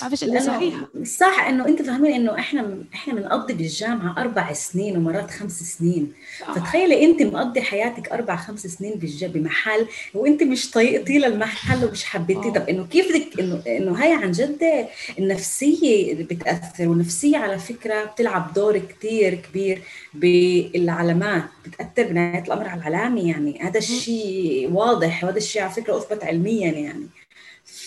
[0.00, 5.30] بعرفش اللي صحيح صح إنه أنت فاهمين إنه إحنا إحنا بنقضي بالجامعة أربع سنين ومرات
[5.30, 6.12] خمس سنين.
[6.48, 6.52] آه.
[6.52, 12.50] فتخيلي أنت مقضي حياتك أربع خمس سنين بمحل وأنت مش طايقتي المحل ومش حبيتيه.
[12.50, 14.86] طب إنه كيف بدك إنه إنه هاي عن جد
[15.18, 19.82] النفسية بتأثر والنفسية على فكرة بتلعب دور كثير كبير
[20.14, 23.62] بالعلامات بتأثر بنهاية الأمر على العلامة يعني.
[23.62, 27.06] هذا الشيء واضح وهذا الشيء على فكرة أثبت علميا يعني.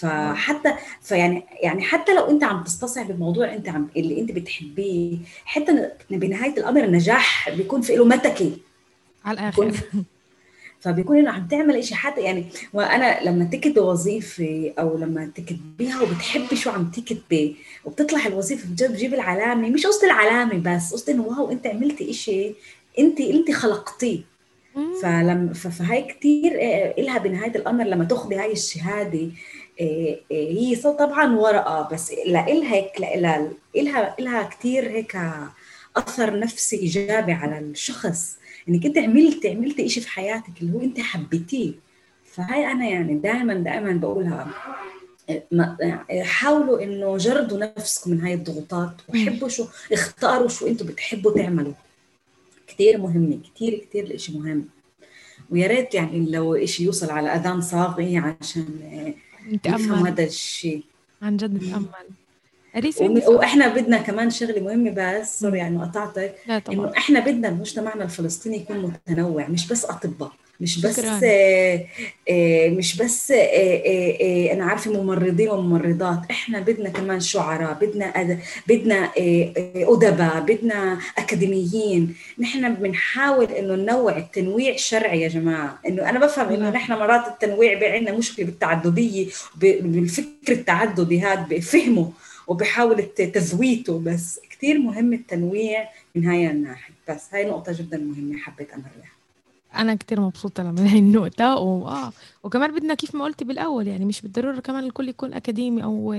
[0.02, 5.90] فحتى فيعني يعني حتى لو انت عم تستصعب الموضوع انت عم اللي انت بتحبيه حتى
[6.10, 8.58] بنهاية الأمر النجاح بيكون في له متكي.
[9.26, 9.72] على الآخر.
[10.82, 16.56] فبيكون إنه عم تعمل إشي حتى يعني وأنا لما تكتب وظيفه أو لما تكتبيها وبتحبي
[16.56, 21.52] شو عم تكتبي وبتطلع الوظيفة بجد بجيب العلامة مش قصدي العلامة بس قصدي إنه واو
[21.52, 22.54] أنت عملتي إشي
[23.00, 24.32] أنت أنت خلقتيه.
[25.02, 26.52] فلما فهي كثير
[26.98, 29.30] إلها بنهاية الأمر لما تاخذي هاي الشهادة.
[30.32, 32.98] هي طبعا ورقة بس لإلها هيك
[33.76, 35.18] إلها إلها كثير هيك
[35.98, 38.38] أثر نفسي إيجابي على الشخص.
[38.70, 41.74] إنك أنت عملتي عملتي شيء في حياتك اللي هو أنت حبيتيه.
[42.26, 44.48] فهاي أنا يعني دائما دائما بقولها.
[46.24, 51.74] حاولوا إنه جردوا نفسكم من هاي الضغوطات وحبوا شو اختاروا شو أنتم بتحبوا تعملوا.
[52.68, 54.66] كثير مهمه كثير كثير الإشي مهم.
[55.50, 58.66] ويا ريت يعني لو إشي يوصل على أذان صاغي عشان
[59.66, 60.84] نفهم هذا الشيء.
[61.22, 61.88] عن جد نتأمل.
[63.28, 66.36] وإحنا بدنا كمان شغلة مهمة بس سوري يعني قطعتك.
[66.70, 70.32] إنه إحنا بدنا مجتمعنا الفلسطيني يكون متنوع مش بس أطباء.
[70.62, 71.86] مش بس آه
[72.30, 76.20] آه مش بس آه آه آه أنا عارفة ممرضين وممرضات.
[76.32, 78.40] إحنا بدنا كمان شعراء بدنا أد...
[78.68, 82.16] بدنا آه، آه، أدباء بدنا أكاديميين.
[82.40, 85.80] نحن بنحاول إنه ننوع التنويع شرعي يا جماعة.
[85.88, 92.12] إنه أنا بفهم إنه نحن مرات التنويع عندنا مشكله بالتعددية بالفكر التعددي هذا بفهمه
[92.48, 94.00] وبحاول تزويته.
[94.00, 96.94] بس كثير مهم التنويع من هاي الناحية.
[97.10, 99.11] بس هاي نقطة جدا مهمة حبيت أمرها.
[99.76, 102.12] أنا كتير مبسوطة من هاي النقطة وآه
[102.44, 106.14] وكمان بدنا كيف ما قلتي بالأول يعني مش بالضرورة كمان الكل يكون أكاديمي أو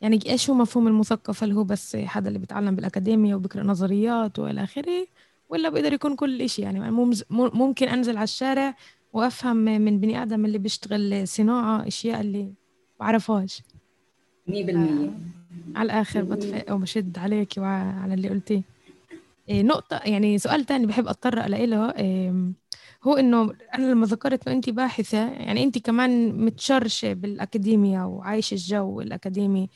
[0.00, 4.64] يعني إيش هو مفهوم المثقف؟ هل هو بس حدا اللي بيتعلم بالأكاديمية وبقرأ نظريات وإلى
[4.64, 5.06] آخره
[5.48, 6.90] ولا بقدر يكون كل شيء يعني
[7.30, 8.74] ممكن أنزل على الشارع
[9.12, 12.52] وأفهم من بني آدم اللي بيشتغل صناعة أشياء اللي
[13.00, 13.62] بعرفهاش
[14.48, 14.52] 100%
[15.74, 18.62] على الآخر بطفئ وبشد عليك وعلى اللي قلتيه.
[19.50, 22.34] نقطة يعني سؤال تاني بحب أتطرق له إيه
[23.04, 29.00] هو إنه أنا لما ذكرت إنه أنت باحثة يعني أنت كمان متشرشة بالأكاديمية وعايشة الجو
[29.00, 29.68] الأكاديمي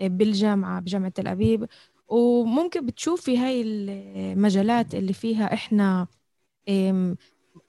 [0.00, 1.66] إيه، بالجامعة بجامعة تل أبيب.
[2.08, 6.06] وممكن بتشوفي هاي المجالات اللي فيها إحنا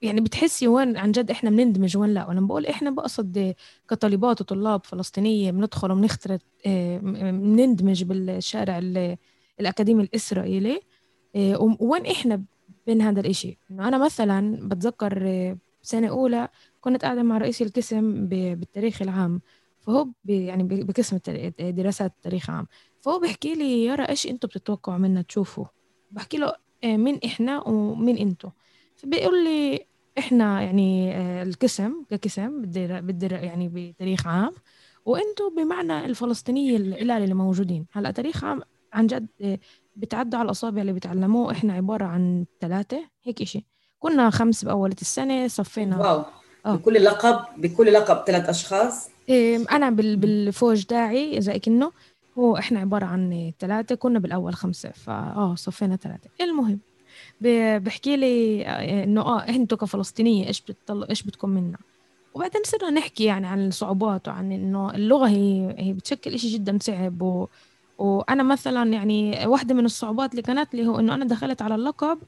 [0.02, 2.28] يعني بتحسي وين عن جد إحنا بنندمج وين لا.
[2.28, 3.56] وأنا بقول إحنا بقصد
[3.90, 8.78] كطالبات وطلاب فلسطينية بندخل وبنختلط آه، بنندمج بالشارع
[9.60, 10.82] الأكاديمي الإسرائيلي.
[11.80, 12.44] وين إحنا
[12.88, 16.50] بين هذا الإشي؟ إنه أنا مثلا بتذكر آه، سنة أولى
[16.82, 19.42] كنت قاعدة مع رئيس القسم بالتاريخ العام
[19.80, 21.20] فهو يعني بقسم
[21.60, 22.68] دراسات التاريخ العام.
[23.02, 25.66] فهو بيحكي لي يرى إيش أنتم بتتوقعوا منا تشوفوا؟
[26.12, 28.50] بحكي له مين إحنا ومين أنتم
[28.96, 29.86] فبيقول لي
[30.18, 34.54] إحنا يعني القسم كقسم بدي يعني بتاريخ عام
[35.06, 37.86] وأنتم بمعنى الفلسطينيه القلال اللي موجودين.
[37.92, 38.62] هلأ تاريخ عام
[38.94, 39.28] عن جد
[39.98, 41.52] بتعدوا على الأصابع اللي بتعلموه.
[41.52, 43.66] إحنا عبارة عن ثلاثة هيك إشي.
[44.00, 45.98] كنا خمس باولة السنة صفينا.
[45.98, 46.24] واو.
[46.66, 46.76] أوه.
[46.76, 51.92] بكل لقب بكل لقب ثلاث أشخاص؟ إيه أنا بالفوج داعي زي كنه
[52.38, 56.80] هو إحنا عبارة عن ثلاثة كنا بالأول خمسة فاه صفينا ثلاثة المهم
[57.42, 61.04] بحكي لي آه، إنه آه أنتوا كفلسطينية إيش بتطل...
[61.04, 61.78] إيش بدكم منا؟
[62.34, 67.22] وبعدين صرنا نحكي يعني عن الصعوبات وعن إنه اللغة هي هي بتشكل إشي جدا صعب
[67.22, 67.48] و...
[67.98, 72.20] وأنا مثلا يعني واحدة من الصعوبات اللي كانت لي هو إنه أنا دخلت على اللقب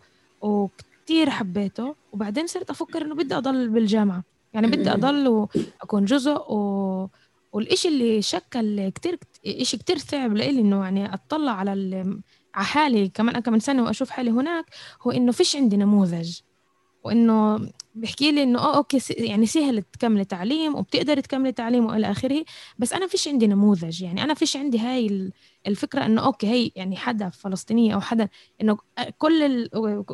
[0.41, 4.23] وكثير حبيته وبعدين صرت أفكر إنه بدي أضل بالجامعة.
[4.53, 7.07] يعني بدي أضل وأكون جزء و...
[7.53, 11.71] والإشي اللي شكل كتير إشي كتير صعب لإلي إنه يعني أطلع على
[12.55, 14.65] على حالي كمان كم من سنة وأشوف حالي هناك
[15.01, 16.39] هو إنه فيش عندي نموذج.
[17.03, 22.45] وإنه بحكي لي إنه آه أوكي يعني سهل تكملي تعليم وبتقدري تكملي تعليم وإلى آخره.
[22.77, 25.31] بس أنا فيش عندي نموذج يعني أنا فيش عندي هاي
[25.67, 28.29] الفكرة إنه أوكي هي يعني حدا فلسطينية أو حدا
[28.61, 28.77] إنه
[29.17, 29.67] كل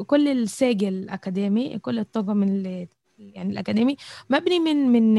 [0.08, 2.44] كل ال סגל الأكاديمي كل الطاقم
[3.20, 3.96] يعني الأكاديمي
[4.30, 5.18] مبني من من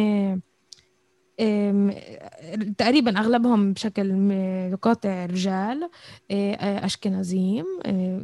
[2.78, 5.90] تقريبا أغلبهم بشكل قاطع رجال
[6.30, 8.18] آه، آه، أشكنازيم آه،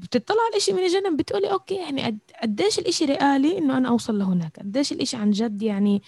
[0.00, 4.58] وبتطلع على الإشي من الجنب بتقولي أوكي يعني قديش الإشي رئالي إنه أنا أوصل لهناك؟
[4.60, 6.02] قديش الإشي عن جد يعني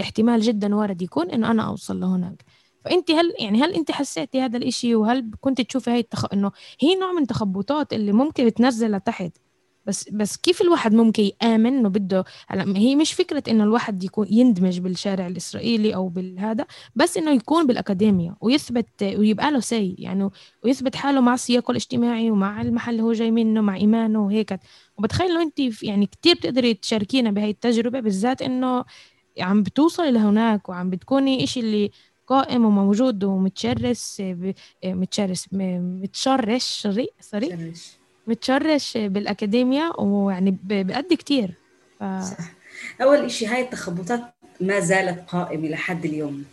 [0.00, 2.44] احتمال جدا وارد يكون إنه أنا أوصل لهناك؟
[2.84, 6.32] فأنت هل يعني هل أنت حسيتي هذا الإشي وهل كنت تشوفي هاي التخ...
[6.32, 9.32] إنه هي نوع من التخبطات اللي ممكن تنزل لتحت؟
[9.90, 12.24] بس بس كيف الواحد ممكن يآمن إنه بده
[12.76, 18.36] هي مش فكرة إنه الواحد يكون يندمج بالشارع الإسرائيلي أو بالهذا بس إنه يكون بالاكاديميا
[18.40, 20.30] ويثبت ويبقى له سي يعني
[20.64, 24.58] ويثبت حاله مع سياقه الاجتماعي ومع المحل اللي هو جاي منه مع إيمانه وهيك.
[24.98, 28.84] وبتخيل إنه أنت يعني كثير بتقدري تشاركينا بهي التجربة بالذات إنه
[29.40, 31.90] عم بتوصلي لهناك وعم بتكوني إشي اللي
[32.26, 34.22] قائم وموجود ومتشرس
[34.84, 37.08] متشرس متشرش سوري
[38.30, 41.50] متشرش بالاكاديميا ويعني بأدي كتير.
[42.00, 42.04] ف...
[42.04, 42.52] صح.
[43.02, 44.20] أول إشي هاي التخبطات
[44.60, 46.44] ما زالت قائمة لحد اليوم.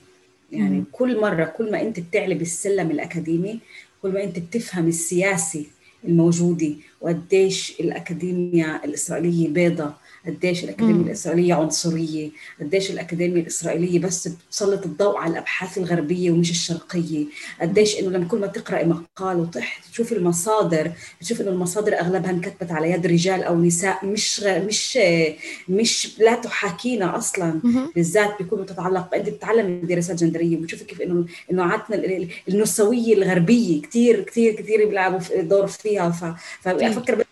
[0.51, 0.85] يعني مم.
[0.91, 3.59] كل مرة كل ما أنت بتعلي بالسلم الأكاديمي
[4.01, 5.67] كل ما أنت بتفهم السياسي
[6.03, 9.93] الموجودة وقديش الاكاديميا الإسرائيلية بيضة
[10.27, 12.29] قديش الأكاديمية الإسرائيلية عنصرية
[12.61, 17.25] قديش الأكاديمية الإسرائيلية بس بتسلط الضوء على الأبحاث الغربية ومش الشرقية.
[17.61, 22.71] قديش إنه لما كل ما تقرأي مقال وتحت تشوف المصادر بتشوف إنه المصادر أغلبها انكتبت
[22.71, 24.99] على يد رجال أو نساء مش مش
[25.69, 27.61] مش لا تحاكينا أصلا.
[27.95, 34.21] بالذات بيكون تتعلق أنت بتتعلم دراسات جندرية وبتشوفي كيف إنه إنه عادتنا النسوية الغربية كثير
[34.23, 36.09] كثير كثير بيلعبوا دور فيها.
[36.61, 37.25] فأفكر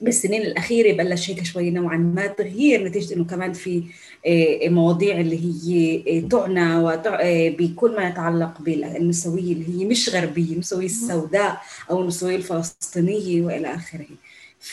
[0.00, 3.84] بالسنين الأخيرة بلش هيك شوي نوعا ما تغيير نتيجة إنه كمان في
[4.26, 10.52] آه، مواضيع اللي هي آه، تعنى آه، بكل ما يتعلق بالنسوية اللي هي مش غربية
[10.52, 14.06] النسوية السوداء أو النسوية الفلسطينية وإلى آخره.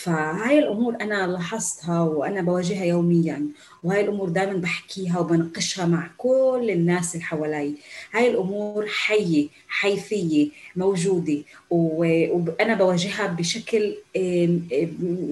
[0.01, 3.47] فهاي الأمور أنا لاحظتها وأنا بواجهها يوميا
[3.83, 7.73] وهاي الأمور دائما بحكيها وبناقشها مع كل الناس اللي حوالي.
[8.13, 11.37] هاي الأمور حية حيثية موجودة
[11.69, 13.95] وأنا بواجهها بشكل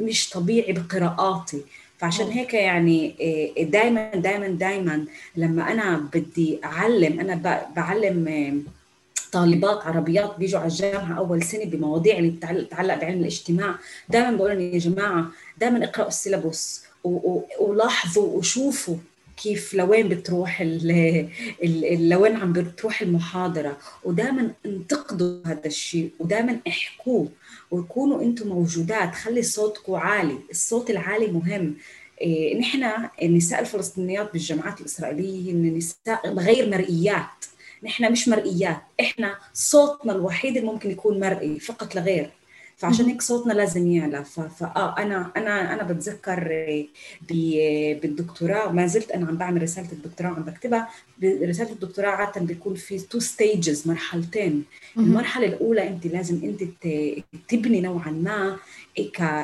[0.06, 1.62] مش طبيعي بقراءاتي.
[1.98, 3.16] فعشان هيك يعني
[3.60, 8.64] دائما دائما دائما لما أنا بدي أعلم أنا بعلم
[9.32, 13.76] طالبات عربيات بيجوا على الجامعة أول سنة بمواضيع اللي بتتعلق بعلم الاجتماع.
[14.10, 16.84] دائما بقول لهم يا جماعة دائما اقرأوا السيلابوس
[17.60, 18.96] ولاحظوا وشوفوا
[19.38, 20.62] كيف لوين بتروح
[21.62, 23.78] لوين عم بتروح المحاضرة.
[24.04, 27.28] ودائما انتقدوا هذا الشيء ودائما احكوه
[27.72, 29.16] وكونوا أنتم موجودات.
[29.16, 31.76] خلي صوتكم عالي الصوت العالي مهم.
[32.22, 32.84] إيه نحن
[33.22, 37.46] النساء الفلسطينيات بالجامعات الإسرائيلية هن نساء غير مرئيات.
[37.84, 42.30] نحن مش مرئيات إحنا صوتنا الوحيد اللي ممكن يكون مرئي فقط لغير.
[42.78, 44.24] فعشان هيك صوتنا لازم يعلى.
[44.26, 46.48] فاه أنا أنا أنا بتذكر
[48.02, 50.90] بالدكتوراه ما زلت أنا عم بعمل رسالة الدكتوراه وعم بكتبها.
[51.24, 54.64] رسالة الدكتوراه عادة بيكون في two stages مرحلتين.
[54.98, 56.64] المرحلة الأولى أنت لازم أنت
[57.48, 58.58] تبني نوعا ما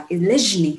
[0.09, 0.75] كلجنه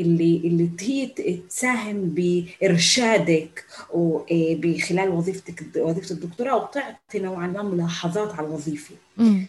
[0.00, 1.06] اللي اللي هي
[1.48, 8.94] تساهم بإرشادك وبخلال وظيفتك وظيفة الدكتوراه وتعطي نوعا ما ملاحظات على الوظيفة.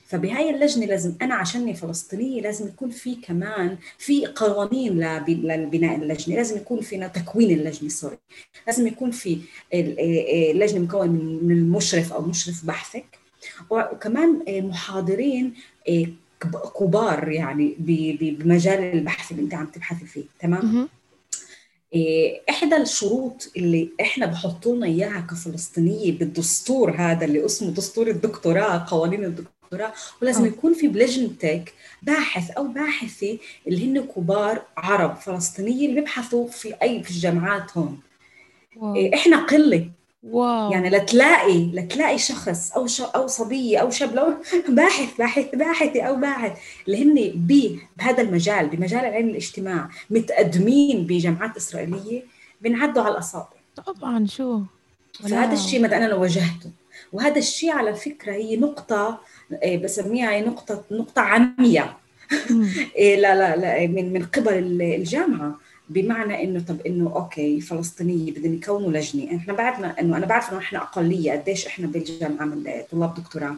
[0.08, 6.58] فبهاي اللجنة لازم أنا عشاني فلسطينية لازم يكون في كمان في قوانين لبناء اللجنة لازم
[6.58, 8.18] يكون في تكوين اللجنة sorry
[8.68, 9.38] لازم يكون في
[9.74, 11.10] اللجنه مكون
[11.44, 13.06] من المشرف أو مشرف بحثك.
[13.70, 15.54] وكمان محاضرين
[16.80, 20.62] كبار يعني بمجال البحث اللي انت عم تبحثي فيه تمام؟
[21.94, 28.86] إيه، إحدى الشروط اللي إحنا بحطوا لنا إياها كفلسطينية بالدستور هذا اللي اسمه دستور الدكتوراه
[28.90, 35.96] قوانين الدكتوراه ولازم يكون في بلجنتك باحث أو باحثة اللي هن كبار عرب فلسطينيه اللي
[36.02, 38.00] بيبحثوا في أي في الجامعات هون.
[38.96, 39.90] إيه، إحنا قلة.
[40.24, 40.72] واو.
[40.72, 43.02] يعني لتلاقي لتلاقي شخص أو ش...
[43.02, 44.34] أو صبيه أو شاب لو
[44.70, 46.52] باحث باحث باحثه أو باحث.
[46.88, 47.32] اللي هن
[47.98, 52.24] بهذا المجال بمجال علم الاجتماع متقدمين بجامعات إسرائيلية
[52.62, 53.48] بنعدوا على الاصابع
[53.86, 54.62] طبعا شو؟
[55.14, 56.72] فهذا الشيء ما أنا واجهته.
[57.14, 59.20] وهذا الشيء على فكرة هي نقطة
[59.64, 61.98] إيه، بسميها هي نقطة نقطة عمياء
[62.96, 65.60] إيه، لا لا لا من من قبل الجامعة.
[65.90, 69.36] بمعنى إنه طب إنه أوكي فلسطينية بدهم يكونوا لجنة.
[69.36, 73.56] إحنا بعرفنا إنه أنا بعرف إنه إحنا أقلية قديش إحنا بالجامعة من طلاب دكتوراه.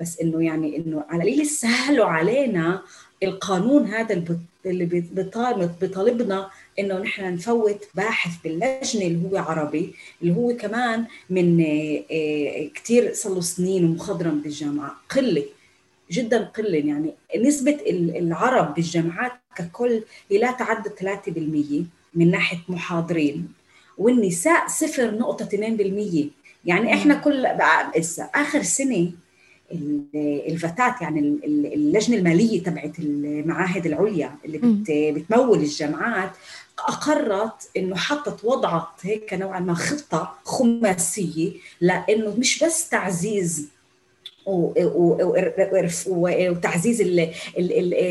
[0.00, 2.82] بس إنه يعني إنه على قليل سهلوا علينا
[3.22, 4.24] القانون هذا
[4.66, 4.84] اللي
[5.80, 12.68] بيطالبنا إنه نحن نفوت باحث باللجنة اللي هو عربي اللي هو كمان من آه، آه،
[12.74, 14.96] كثير صار له سنين ومخضرم بالجامعة.
[15.16, 15.44] قلة.
[16.10, 23.48] جدا قلة يعني نسبة العرب بالجامعات ككل هي لا تعدى 3% من ناحية محاضرين
[23.98, 26.24] والنساء 0.2%
[26.64, 27.46] يعني إحنا كل
[28.34, 29.10] آخر سنة
[30.48, 31.20] الفتات يعني
[31.74, 34.58] اللجنة المالية تبعت المعاهد العليا اللي
[35.12, 36.30] بتمول الجامعات
[36.78, 43.68] أقرت إنه حطت وضعت هيك نوعا ما خطة خماسية لإنه مش بس تعزيز
[46.06, 47.00] وتعزيز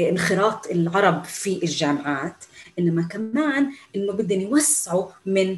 [0.09, 2.35] انخراط العرب في الجامعات
[2.79, 5.57] إنما كمان إنه بدهم يوسعوا من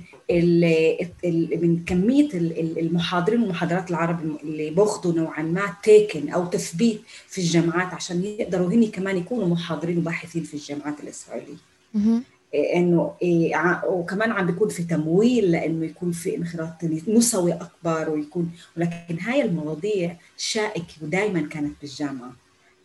[1.62, 2.30] من كمية
[2.78, 8.88] المحاضرين والمحاضرات العرب اللي باخذوا نوعا ما تيكن أو تثبيت في الجامعات عشان يقدروا هني
[8.88, 11.56] كمان يكونوا محاضرين وباحثين في الجامعات الإسرائيلية.
[12.56, 19.20] إنه إيه وكمان عم بيكون في تمويل لإنه يكون في انخراط نسوي أكبر ويكون ولكن
[19.22, 22.32] هاي المواضيع شائكة ودائما كانت بالجامعة.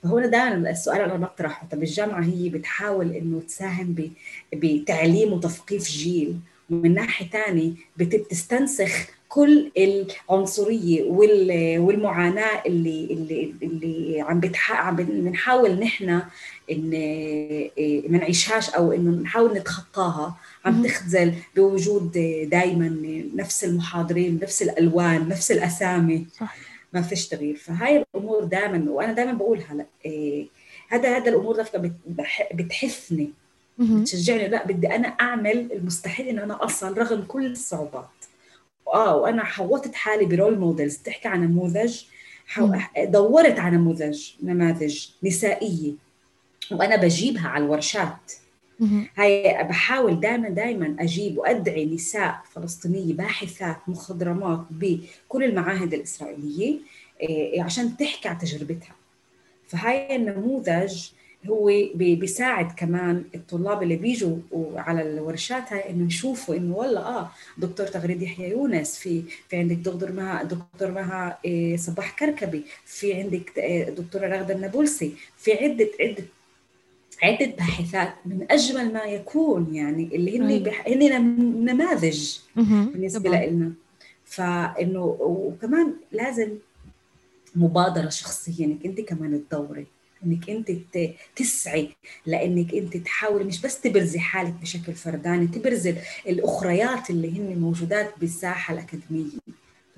[0.03, 4.11] فهنا دائما السؤال اللي أنا بطرحه طب الجامعة هي بتحاول إنه تساهم
[4.55, 6.39] بتعليم وتثقيف جيل
[6.71, 11.03] ومن ناحية ثانية بتستنسخ كل العنصرية
[11.79, 16.23] والمعاناة اللي اللي اللي عم عم بنحاول نحن
[16.71, 16.91] ان
[18.09, 22.13] ما نعيشهاش أو إنه نحاول نتخطاها عم تخزل بوجود
[22.51, 22.97] دائما
[23.35, 26.27] نفس المحاضرين نفس الألوان نفس الأسامي.
[26.41, 26.57] صح.
[26.93, 27.57] ما فيش تغيير.
[27.57, 30.47] فهاي الأمور دائما وأنا دائما بقول هلأ إيه
[30.89, 31.91] هذا هذا الأمور דווקא
[32.55, 33.31] بتحثني
[33.79, 34.49] بتشجعني.
[34.49, 38.07] لأ بدي أنا أعمل المستحيل ان أنا اصل رغم كل الصعوبات
[38.87, 40.97] آه وأنا حوطت حالي ب role models.
[40.97, 42.03] بتحكي عن نموذج؟
[43.05, 45.93] دورت على نموذج نماذج نسائية.
[46.73, 48.33] وأنا بجيبها على الورشات.
[49.17, 56.79] هاي بحاول دائما دائما أجيب وأدعي نساء فلسطينية باحثات مخضرمات بكل المعاهد الإسرائيلية
[57.21, 58.95] إيه، عشان تحكي عن تجربتها.
[59.69, 61.09] فهاي النموذج
[61.49, 64.37] هو بيساعد كمان الطلاب اللي بيجوا
[64.77, 69.77] على الورشات هاي إنه يشوفوا إنه والله آه دكتور تغريد يحيى يونس في في عندك
[69.77, 75.89] دكتور مها دكتور مها إيه، صباح كركبي في عندك إيه، دكتوره رغده النابلسي في عده
[76.01, 76.25] عده
[77.23, 80.87] عدة باحثات من أجمل ما يكون يعني اللي هن بح...
[80.89, 81.23] هن
[81.65, 83.73] نماذج بالنسبة لنا
[84.25, 86.49] فإنه وكمان لازم
[87.57, 89.87] مبادرة شخصية إنك أنت كمان تدوري.
[90.27, 90.71] إنك أنت
[91.37, 91.89] تسعي
[92.27, 95.95] لأنك أنت تحاولي مش بس تبرزي حالك بشكل فرداني تبرزي
[96.29, 99.31] الأخريات اللي هن موجودات بالساحة الأكاديمية.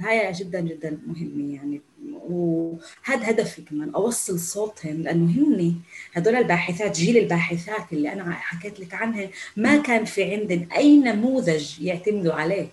[0.01, 1.81] هاي جدا جدا مهمة يعني.
[2.13, 5.75] وهذا هدفي كمان أوصل صوتهم لأنه هن
[6.15, 11.81] هدول الباحثات جيل الباحثات اللي أنا حكيت لك عنهن ما كان في عندن أي نموذج
[11.81, 12.69] يعتمدوا عليه.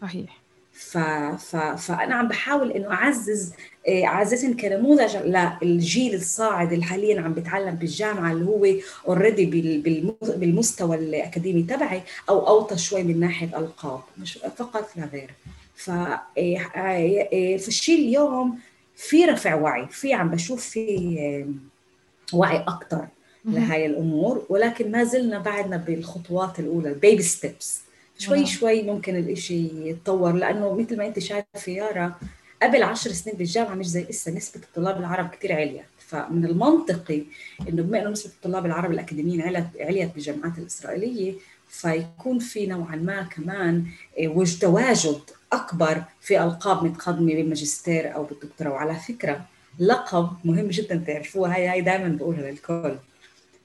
[0.00, 0.45] صحيح.
[0.78, 0.98] ف...
[1.38, 1.56] ف...
[1.56, 3.52] فأنا عم بحاول إنه أعزز
[3.88, 5.16] إيه، أعززهم كنموذج
[5.62, 8.66] للجيل الصاعد اللي حاليا عم بيتعلم بالجامعة اللي هو
[9.08, 9.46] اوريدي
[10.36, 15.30] بالمستوى الأكاديمي تبعي أو أوطى شوي من ناحية ألقاب مش فقط لا غير.
[15.76, 15.90] ف
[16.36, 18.58] إيه، إيه، فالشيء اليوم
[18.96, 21.46] في رفع وعي في عم بشوف في
[22.32, 23.06] وعي أكثر
[23.44, 27.85] لهي الأمور ولكن ما زلنا بعدنا بالخطوات الأولى ال baby steps
[28.18, 32.14] شوي شوي ممكن الإشي يتطور لأنه مثل ما أنت شايفة يارا
[32.62, 37.22] قبل عشر سنين بالجامعة مش زي هسه نسبة الطلاب العرب كثير عليت فمن المنطقي
[37.68, 41.34] إنه بما إنه نسبة الطلاب العرب الأكاديميين عليت عليت بالجامعات الإسرائيلية
[41.68, 43.84] فيكون في نوعا ما كمان
[44.20, 45.20] آه، وجد تواجد
[45.52, 48.70] أكبر في ألقاب متقدمة بالماجستير أو بالدكتوراه.
[48.70, 49.44] وعلى فكرة
[49.78, 52.96] لقب مهم جدا تعرفوها هاي هاي دائما بقولها للكل.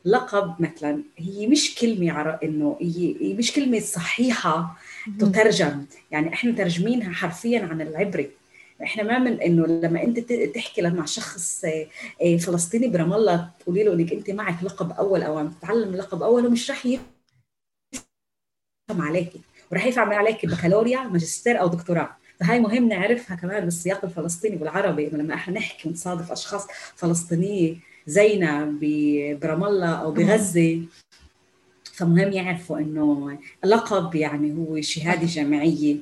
[0.06, 2.40] لقب مثلا هي مش كلمة عر...
[2.44, 4.78] إنه هي مش كلمة صحيحة
[5.20, 5.86] تترجم.
[6.12, 8.32] يعني إحنا ترجمينها حرفيا عن العبري
[8.84, 10.20] إحنا ما من إنه لما أنت
[10.56, 11.66] تحكي مع شخص
[12.22, 16.24] آه، فلسطيني برام الله تقولي له إنك أنت معك لقب أول أو عم تتعلم لقب
[16.24, 17.06] أول ومش رح يفهم
[18.92, 19.42] عليكي
[19.72, 22.18] ورح يفهم عليك بكالوريا ماجستير أو دكتوراه.
[22.40, 28.66] فهي مهم نعرفها كمان بالسياق الفلسطيني والعربي لما إحنا نحكي ونصادف أشخاص فلسطينية زينا
[29.42, 30.82] برام الله أو بغزة.
[31.84, 35.98] فمهم يعرفوا إنه لقب يعني هو شهادة جامعية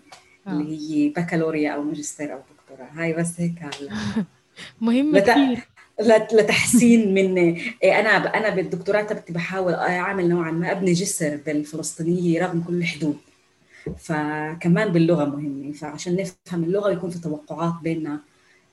[0.48, 2.90] اللي هي بكالوريا أو ماجستير أو دكتوراه.
[2.94, 3.54] هاي بس هيك
[4.82, 5.30] مهمة لت...
[5.30, 5.60] كثير
[6.34, 12.64] لتحسين من إيه، أنا أنا بالدكتوراه تبعتي بحاول أعمل نوعا ما أبني جسر بالفلسطينية رغم
[12.68, 13.18] كل الحدود.
[13.98, 15.72] فكمان باللغة مهمة.
[15.72, 18.20] فعشان نفهم اللغة يكون في توقعات بيننا.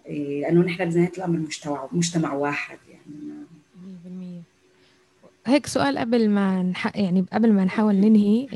[0.06, 2.78] إيه، لأنه نحن بنهايه الأمر مجتمع مجتمع واحد.
[2.85, 2.85] 100%
[5.46, 6.96] هيك سؤال قبل ما نح...
[6.96, 8.46] يعني قبل ما نحاول ننهي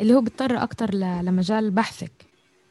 [0.00, 2.12] اللي هو بيضطر أكثر لمجال بحثك.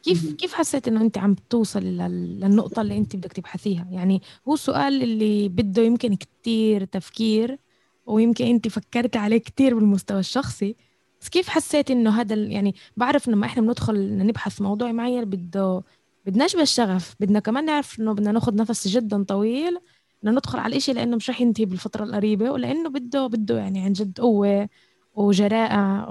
[0.02, 5.02] كيف كيف حسيت إنه أنت عم توصل للنقطة اللي أنت بدك تبحثيها؟ يعني هو السؤال
[5.02, 7.58] اللي بده يمكن كتير تفكير
[8.06, 10.76] ويمكن أنت فكرت عليه كتير بالمستوى الشخصي.
[11.20, 15.82] بس كيف حسيت إنه هذا يعني بعرف لما إحنا بندخل نبحث موضوع معين بده
[16.26, 19.78] بدناش بس شغف بدنا كمان نعرف إنه بدنا ناخذ نفس جدا طويل
[20.24, 24.20] ندخل على الإشي لأنه مش رح ينتهي بالفترة القريبة ولأنه بده بده يعني عن جد
[24.20, 24.68] قوة
[25.14, 26.10] وجراءة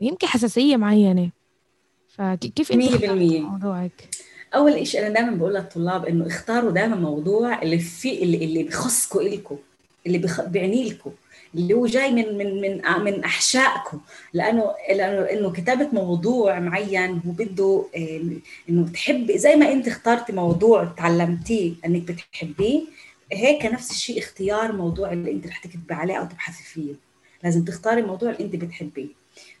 [0.00, 1.30] ويمكن حساسية معينة.
[2.08, 4.08] فكيف أنت موضوعك؟
[4.54, 9.20] أول شيء أنا دائما بقول للطلاب إنه اختاروا دائما موضوع اللي في اللي, اللي بخصكم
[9.20, 9.56] الكم
[10.06, 10.28] اللي.
[10.46, 11.10] بيعني لكم
[11.56, 14.00] اللي هو جاي من من من من أحشائكم.
[14.32, 17.84] لأنه لأنه إنه كتابة موضوع معين هو بده
[18.68, 22.82] إنه تحب زي ما أنت اخترتي موضوع تعلمتيه إنك بتحبيه
[23.32, 26.94] هيك نفس الشيء اختيار موضوع اللي أنت رح تكتبي عليه أو تبحثي فيه.
[27.44, 29.08] لازم تختاري موضوع اللي أنت بتحبيه.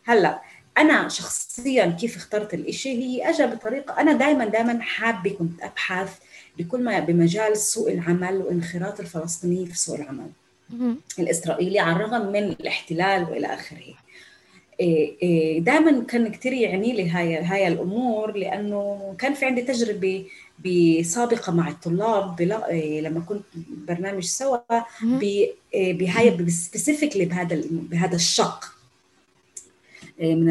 [0.04, 0.42] هلأ
[0.78, 6.18] أنا شخصيا كيف اخترت الإشي؟ هي اجى بطريقة أنا دائما دائما حابة كنت أبحث
[6.58, 10.30] بكل ما بمجال سوق العمل وانخراط الفلسطيني في سوق العمل.
[11.18, 13.94] الإسرائيلي على الرغم من الاحتلال وإلى آخره.
[14.80, 20.24] إيه، إيه، دائما كان كثير يعني لي هاي هاي الأمور لأنه كان في عندي تجربة
[20.64, 23.44] بسابقة مع الطلاب إيه، لما كنت
[23.88, 24.58] برنامج سوا
[25.74, 28.64] بهاي specifically بهذا بهذا الشق
[30.20, 30.46] من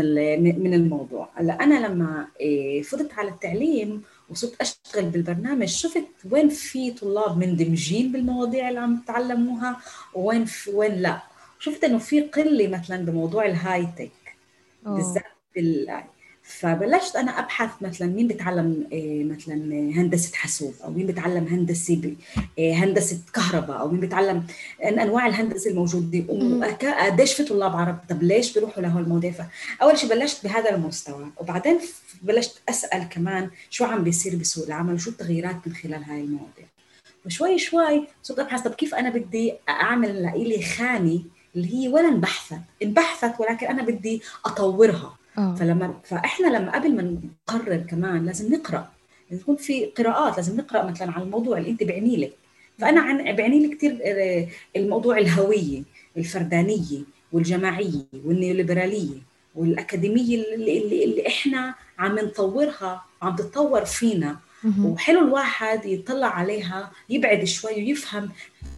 [0.63, 1.30] من الموضوع.
[1.36, 2.28] هلأ أنا لما
[2.84, 5.67] فتت على التعليم وصرت أشتغل بالبرنامج.
[5.67, 9.78] شفت وين في طلاب مندمجين بالمواضيع اللي عم يتعلموها
[10.15, 11.21] وين في وين لا.
[11.59, 14.11] شفت إنه في قلة مثلا بموضوع ال high tech
[14.86, 15.23] بالذات
[15.55, 16.03] بال
[16.48, 19.56] فبلشت أنا أبحث مثلا مين بتعلم إيه، مثلا
[19.96, 22.16] هندسة حاسوب أو مين بتعلم هندسة
[22.58, 24.43] إيه، هندسة كهرباء أو مين بتعلم
[24.84, 26.24] أنواع الهندسة الموجودة.
[27.06, 29.34] قديش في طلاب عرب طب ليش بيروحوا لهول المواضيع؟
[29.82, 31.28] أول شيء بلشت بهذا المستوى.
[31.38, 31.80] وبعدين
[32.22, 36.66] بلشت أسأل كمان شو عم بيصير بسوق العمل وشو التغييرات من خلال هاي المواضيع.
[37.26, 41.20] وشوي شوي صرت أبحث طب كيف أنا بدي أعمل لإلي خانة
[41.56, 45.18] اللي هي ولا انبحثت انبحثت ولكن أنا بدي أطورها.
[45.38, 45.55] أوه.
[45.55, 47.17] فلما فإحنا لما قبل ما
[47.47, 48.91] نقرر كمان لازم نقرأ.
[49.31, 52.33] لازم يكون في قراءات لازم نقرأ مثلا على الموضوع اللي أنت بعني لك.
[52.79, 55.83] فأنا عن بعني لي كثير آه، الموضوع الهوية
[56.17, 59.17] الفردانية والجماعية والنيوليبرالية
[59.55, 64.38] والأكاديمية اللي, اللي, اللي إحنا عم نطورها عم تتطور فينا.
[64.83, 68.29] وحلو الواحد يطلع عليها يبعد شوي ويفهم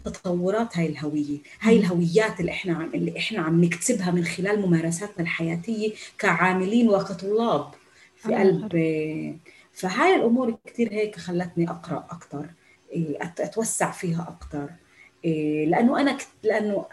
[0.09, 1.37] تطورات هاي الهوية.
[1.61, 7.71] هاي الهويات اللي إحنا عم اللي إحنا عم نكتسبها من خلال ممارساتنا الحياتية كعاملين وكطلاب
[8.15, 8.71] في قلب
[9.73, 12.45] فهاي الأمور كثير هيك خلتني أقرأ أكثر
[12.91, 14.69] إيه، أتوسع فيها أكثر
[15.25, 16.85] إيه، لأنه أنا لأنه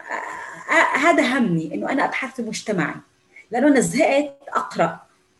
[0.95, 2.95] هذا همي إنه أنا أبحث في مجتمعي.
[3.51, 4.99] لأنه أنا زهقت أقرأ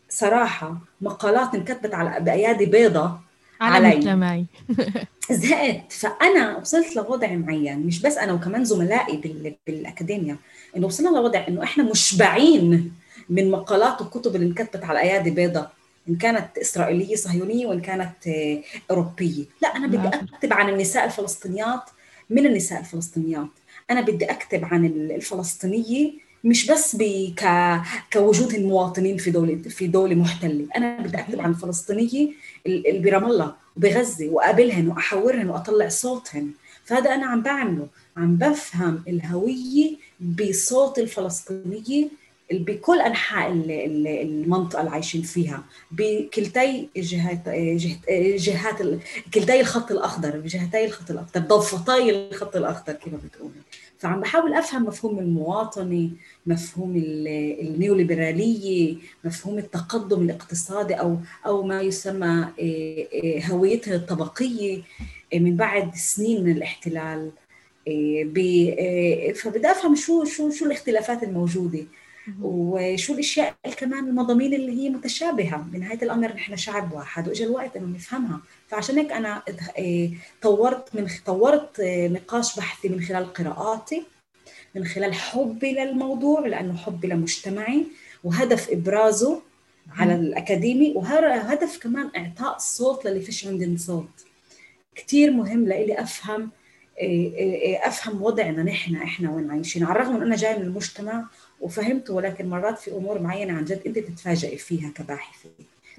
[0.09, 3.19] صراحة مقالات انكتبت على بأيادي بيضة
[3.62, 3.97] على علي.
[3.97, 4.45] مجتمعي.
[5.32, 10.38] زهقت فأنا وصلت لوضع معين مش بس أنا وكمان زملائي بالاكاديميا
[10.78, 12.93] إنه وصلنا لوضع إنه إحنا مشبعين
[13.30, 15.72] من مقالات وكتب اللي انكتبت على أيادي بيضاء
[16.10, 19.45] إن كانت إسرائيلية صهيونية وإن كانت آه، أوروبية.
[19.62, 20.28] لا أنا بدي نعم.
[20.34, 21.84] أكتب عن النساء الفلسطينيات
[22.30, 23.49] من النساء الفلسطينيات.
[23.91, 26.12] أنا بدي أكتب عن الفلسطينية
[26.43, 26.95] مش بس
[27.38, 27.43] ك...
[28.14, 30.68] كوجود المواطنين في دولة في دولة محتلة.
[30.78, 32.34] أنا بدي أكتب عن الفلسطينية اللي
[32.88, 36.51] برام الله وبغزه وأقابلهن وأحورهن وأطلع صوتهن.
[36.86, 37.88] فهذا أنا عم بعمله.
[38.18, 42.07] عم بفهم الهوية بصوت الفلسطينية
[42.51, 45.63] بكل أنحاء المنطقة اللي عايشين فيها.
[45.91, 47.49] بكلتي جهات
[48.20, 48.82] جهات
[49.34, 53.53] كلتي الخط الأخضر بجهتي الخط الاخضر ضفتي الخط الأخضر كما بتقولي؟
[54.06, 56.10] فعم بحاول أفهم مفهوم المواطنة
[56.45, 56.93] مفهوم
[57.62, 64.82] النيوليبرالية مفهوم التقدم الاقتصادي أو أو ما يسمى آه، آه، هويتها الطبقية
[65.34, 67.32] آه، من بعد سنين من الاحتلال.
[69.36, 71.84] فبدي أفهم شو شو شو الاختلافات الموجودة.
[72.41, 77.95] وشو الأشياء كمان المضامين اللي هي متشابهة؟ بنهاية الأمر نحن شعب واحد واجى الوقت إنه
[77.95, 78.41] نفهمها.
[78.67, 79.43] فعشان هيك أنا
[79.78, 80.11] إيه،
[80.41, 84.03] طورت من طورت إيه، نقاش بحثي من خلال قراءاتي
[84.76, 87.86] من خلال حبي للموضوع لأنه حبي لمجتمعي
[88.23, 89.41] وهدف إبرازه
[89.91, 94.26] على الأكاديمي وهدف كمان إعطاء الصوت للي فيش عندهم صوت.
[94.95, 96.49] كثير مهم لإلي أفهم
[96.99, 99.84] إيه، أفهم وضعنا نحن إحنا وين عايشين.
[99.84, 101.26] على الرغم من أنا جاي من المجتمع
[101.62, 105.49] وفهمته ولكن مرات في أمور معينة عن جد أنت تتفاجئي فيها كباحثة.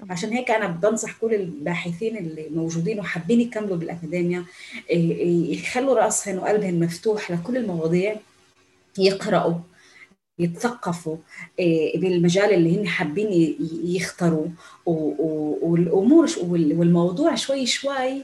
[0.09, 4.45] عشان هيك أنا بنصح كل الباحثين اللي موجودين وحابين يكملوا بالاكاديميا
[4.89, 8.15] يخلوا راسهم وقلبهم مفتوح لكل المواضيع
[8.97, 9.55] يقرأوا
[10.39, 11.17] يتثقفوا
[11.59, 14.47] إيه، بالمجال اللي هن حابين يختاروا.
[14.85, 18.23] والأمور والموضوع شوي شوي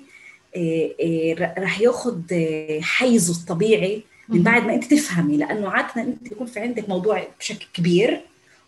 [1.39, 2.21] رح ياخذ
[2.81, 4.03] حيزه الطبيعي.
[4.33, 8.21] من بعد ما انت تفهمي لأنه عاده انت يكون في عندك موضوع بشكل كبير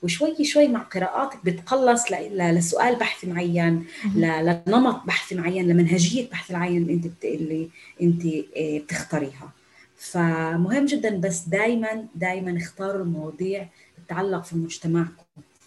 [0.03, 3.85] وشوي شوي مع قراءاتك بتقلص لسؤال بحثي معين
[4.15, 7.25] لنمط بحثي معين لمنهجية بحث معين اللي انت.
[7.25, 7.69] اللي
[8.01, 8.25] انت
[8.57, 9.51] آه، بتختاريها.
[9.97, 13.67] فمهم جدا بس دائما دائما اختاروا المواضيع
[14.07, 15.23] تتعلق في مجتمعكم.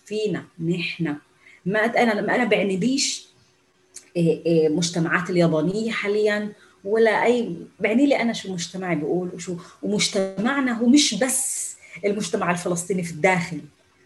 [0.07, 1.16] فينا نحن.
[1.66, 3.28] ما أنا أنا بعني بيش
[4.16, 6.53] آه، آه، مجتمعات اليابانية حاليا
[6.85, 13.03] ولا أي بعني لي أنا شو مجتمعي بيقول وشو ومجتمعنا هو مش بس المجتمع الفلسطيني
[13.03, 13.61] في الداخل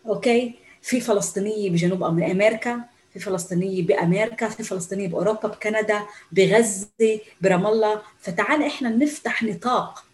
[0.06, 2.80] أوكي؟ في فلسطينيه بجنوب أمريكا
[3.12, 6.02] في فلسطينيه بأمريكا في فلسطينيه بأوروبا بكندا
[6.32, 8.02] بغزة برام الله.
[8.20, 10.04] فتعال إحنا نفتح نطاق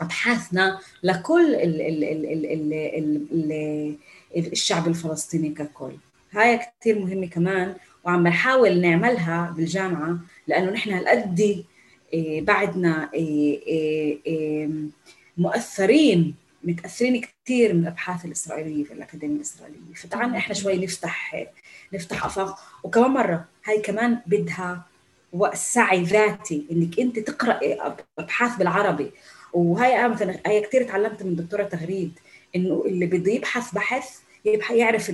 [0.00, 3.96] أبحاثنا لكل ال ال ال ال ال
[4.36, 5.92] ال الشعب الفلسطيني ككل.
[6.32, 7.74] هاي كثير مهمة كمان
[8.04, 11.64] وعم بنحاول نعملها بالجامعة لأنه نحن هالقد
[12.14, 13.10] بعدنا
[15.36, 16.34] مؤثرين
[16.64, 19.94] متأثرين كثير من الأبحاث الإسرائيلية في الأكاديمية الإسرائيلية.
[19.94, 21.46] فتعالنا إحنا شوي نفتح
[21.94, 22.58] نفتح أفاق.
[22.82, 24.86] وكمان مرة هاي كمان بدها
[25.54, 27.78] سعي ذاتي إنك أنت تقرأي
[28.18, 29.10] أبحاث بالعربي.
[29.52, 32.12] وهي مثلا هي كثير تعلمت من دكتورة تغريد
[32.56, 34.18] إنه اللي بده يبحث بحث
[34.70, 35.10] يعرف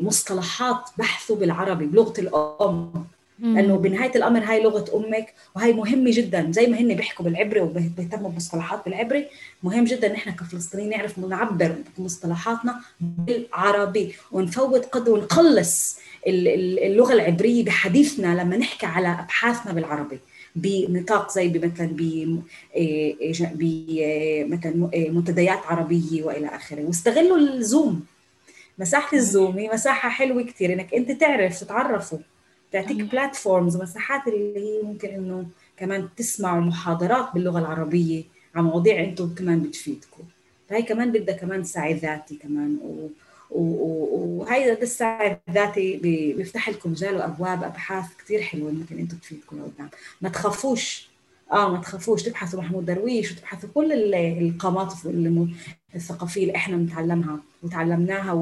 [0.00, 3.04] المصطلحات بحثه بالعربي بلغة الأم.
[3.40, 6.52] لأنه بنهاية الأمر هاي لغة أمك وهي مهمه جدا.
[6.52, 9.26] زي ما هن بيحكوا بالعبري وبيهتموا بمصطلحات بالعبري
[9.62, 18.56] مهم جدا نحن كفلسطينيين نعرف نعبر بمصطلحاتنا بالعربي ونفوت قد ونقلص اللغة العبرية بحديثنا لما
[18.56, 20.18] نحكي على أبحاثنا بالعربي.
[20.56, 23.62] بنطاق زي مثلا ب
[24.48, 26.84] مثلا منتديات عربية وإلى آخره.
[26.84, 28.04] واستغلوا الزوم.
[28.78, 32.18] مساحة الزوم هي مساحة حلوة كثير إنك أنت تعرف تتعرفوا.
[32.72, 35.46] تعطيك بلاتفورمز ومساحات اللي هي ممكن إنه
[35.76, 40.22] كمان تسمعوا محاضرات باللغة العربية عن مواضيع أنتم كمان بتفيدكم.
[40.68, 43.08] فهي كمان بدها كمان سعي ذاتي كمان و
[43.50, 49.90] وهي السعي الذاتي بيفتح لكم مجال وأبواب أبحاث كثير حلوة ممكن إنتم تفيدكم لقدام.
[50.20, 51.08] ما تخافوش.
[51.52, 52.22] آه ما تخافوش.
[52.22, 54.92] تبحثوا محمود درويش وتبحثوا كل القامات
[55.94, 58.32] الثقافية اللي إحنا بنتعلمها وتعلمناها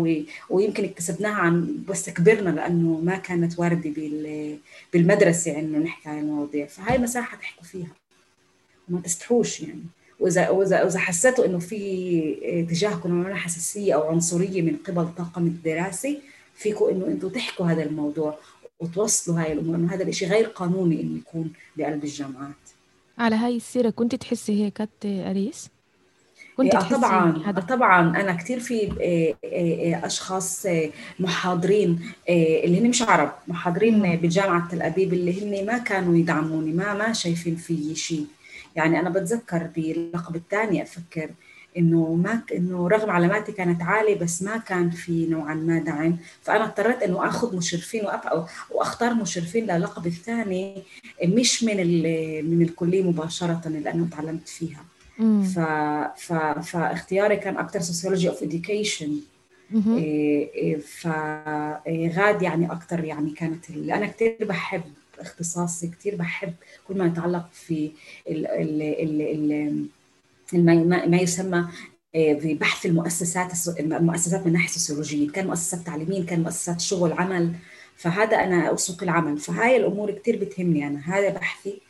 [0.51, 3.93] ويمكن اكتسبناها عن بس كبرنا لأنه ما كانت واردة
[4.93, 6.67] بالمدرسة إنه نحكي عن المواضيع.
[6.67, 7.89] فهاي مساحة تحكوا فيها.
[8.91, 9.83] وما تستحوش يعني.
[10.21, 16.19] واذا واذا اذا حسيتوا إنه في تجاهكم حساسيه أو عنصرية من قبل الطاقم الدراسي
[16.55, 18.39] فيكم إنه أنتم تحكوا هذا الموضوع
[18.81, 19.77] وتوصلوا هاي الأمور.
[19.77, 22.55] إنه هذا الشيء غير قانوني إنه يكون بقلب الجامعات.
[23.19, 25.69] على هاي السيرة كنت تحسي هيك أريس؟
[26.57, 28.21] كنت آه طبعا هذا طبعا.
[28.21, 28.93] أنا كثير في
[30.05, 30.67] أشخاص
[31.21, 36.95] محاضرين اللي هن مش عرب محاضرين بجامعة تل أبيب اللي هن ما كانوا يدعموني ما
[36.95, 38.27] ما شايفين في شيء
[38.77, 41.31] يعني أنا بتذكر باللقب الثاني أفكر
[41.79, 46.17] إنه ما إنه رغم علاماتي كانت عالية بس ما كان في نوعا ما دعم.
[46.43, 48.05] فأنا اضطريت إنه آخذ مشرفين
[48.71, 50.83] وأختار مشرفين للقب الثاني
[51.25, 51.77] مش من
[52.51, 54.85] من الكلية مباشرة لأنه تعلمت فيها.
[55.55, 55.59] ف...
[56.17, 56.33] ف...
[56.71, 59.21] فاختياري كان أكثر sociology of education
[61.01, 64.83] فغاد يعني أكثر يعني كانت اللي أنا كثير بحب
[65.21, 66.53] اختصاصي كثير بحب
[66.89, 67.91] كل ما يتعلق في
[68.29, 69.87] ال ال ال
[70.55, 71.69] ال ما يسمى
[72.17, 77.53] ببحث المؤسسات المؤسسات من الناحيه السوسيولوجيه كان مؤسسات تعليمية كان مؤسسات شغل عمل.
[77.97, 79.39] فهذا أنا سوق العمل.
[79.39, 81.01] فهاي الأمور كثير بتهمني أنا.
[81.05, 81.81] هذا بحثي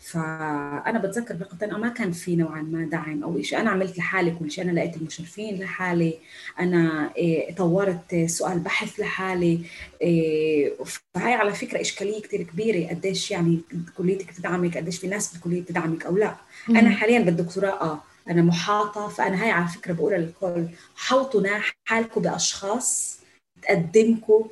[0.00, 4.50] فأنا بتذكر بقطن ما كان في نوعا ما دعم أو شيء أنا عملت لحالي كل
[4.50, 6.18] شيء أنا لقيت المشرفين لحالي
[6.60, 9.60] أنا إيه طورت سؤال بحث لحالي
[10.02, 10.72] إيه
[11.14, 13.60] فهي على فكرة إشكالية كثير كبيرة قديش يعني
[13.96, 16.36] كليتك تدعمك قديش في ناس بالكلية تدعمك أو لا.
[16.68, 21.42] أنا حاليا بالدكتوراه آه أنا محاطة فأنا هاي على فكرة بقولها للكل حوطوا
[21.84, 23.18] حالكم بأشخاص
[23.62, 24.44] تقدمكم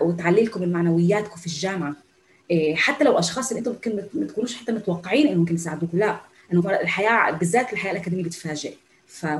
[0.00, 1.96] وتعلي لكم من معنوياتكم في الجامعة.
[2.74, 6.20] حتى لو أشخاص اللي أنتم ممكن ما تكونوش حتى متوقعين إنه ممكن يساعدوكم لا
[6.52, 8.74] إنه الحياة بالذات الحياة الأكاديمية بتفاجئ.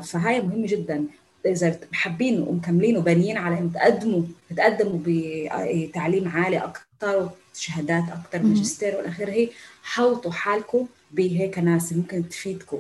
[0.03, 1.05] فهاي مهمة جدا.
[1.47, 4.23] إذا حابين ومكملين وبانيين على إنه تقدموا
[4.57, 9.49] تقدموا بتعليم عالي أكثر شهادات أكثر ماجستير والى اخره
[9.83, 12.79] حوطوا حالكم بهيك ناس ممكن تفيدكم.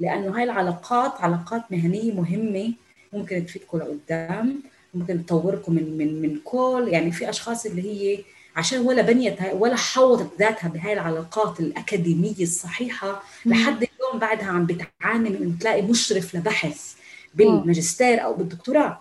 [0.00, 2.72] لأنه هاي العلاقات علاقات مهنية مهمة
[3.12, 4.60] ممكن تفيدكم لقدام
[4.94, 8.24] ممكن تطوركم من من من كل يعني في أشخاص اللي هي
[8.56, 15.30] عشان ولا بنيت ولا حوطت ذاتها بهاي العلاقات الأكاديمية الصحيحة لحد اليوم بعدها عم بتعاني
[15.30, 16.94] من تلاقي مشرف لبحث
[17.34, 19.00] بالماجستير أو بالدكتوراه.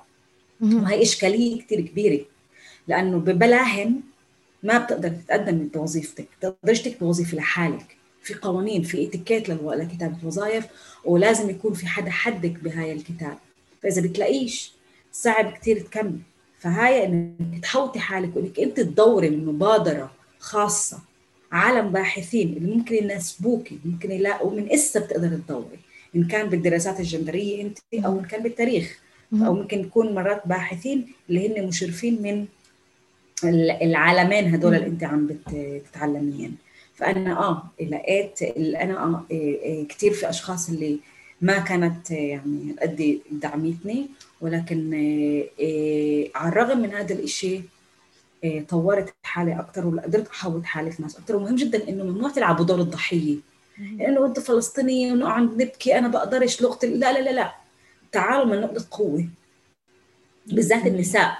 [0.62, 2.26] وهي إشكالية كثير كبيرة
[2.88, 4.00] لأنه ببلاهن
[4.64, 7.98] ما بتقدر تتقدم بوظيفتك بتقدرش تكتب وظيفة لحالك.
[8.24, 10.66] في قوانين في إتيكيت لكتابة وظائف
[11.06, 13.38] ولازم يكون في حدا حدك بهاي الكتاب.
[13.84, 14.72] فإذا بتلاقيش
[15.12, 16.20] صعب كثير تكمل.
[16.64, 21.00] فهاي إنك تحوطي حالك وإنك أنت تدوري من مبادرة خاصة.
[21.52, 25.80] عالم باحثين اللي ممكن يناسبوكي ممكن يلاقوا من إسا بتقدر تدوري.
[26.16, 29.00] إن كان بالدراسات الجندرية أنت أو إن كان بالتاريخ.
[29.34, 32.46] أو ممكن يكون مرات باحثين اللي هن مشرفين من
[33.82, 36.56] العالمين هدول اللي أنت عم بتتعلميهم
[36.96, 41.00] فأنا آه لقيت أنا آه كثير في أشخاص اللي
[41.42, 44.08] ما كانت يعني قد دعمتني.
[44.44, 44.94] ولكن
[46.36, 47.64] على الرغم من هذا الشيء
[48.70, 52.82] طورت حالي أكثر وقدرت أحوط حالي في ناس أكثر ومهم جدا إنه ممنوع تلعبوا دور
[52.82, 53.38] الضحية.
[53.78, 57.54] لأنه أنت فلسطينية ونقعد نبكي أنا بقدرش لغتي لا لا لا لا.
[58.12, 59.28] تعالوا من نقطة قوة.
[60.48, 61.38] بالذات النساء.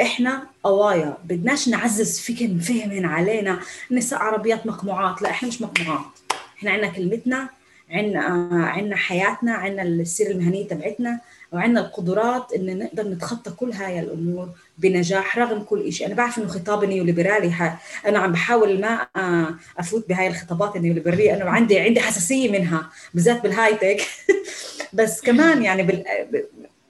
[0.00, 1.16] إحنا قوايا.
[1.24, 3.60] بدناش نعزز فكر فهمن علينا.
[3.90, 5.22] نساء عربيات مقموعات.
[5.22, 6.18] لا إحنا مش مقموعات.
[6.58, 7.48] إحنا عندنا كلمتنا
[7.90, 8.20] عندنا
[8.66, 11.20] عندنا حياتنا عندنا السيره المهنية تبعتنا.
[11.52, 14.48] وعندنا القدرات إن نقدر نتخطى كل هاي الأمور
[14.78, 17.76] بنجاح رغم كل شيء أنا بعرف إنه خطاب نيوليبرالي
[18.06, 19.06] أنا عم بحاول ما
[19.78, 24.06] أفوت بهاي الخطابات النيوليبراليه انه عندي عندي حساسية منها بالذات بالهاي تك
[24.98, 26.04] بس كمان يعني بال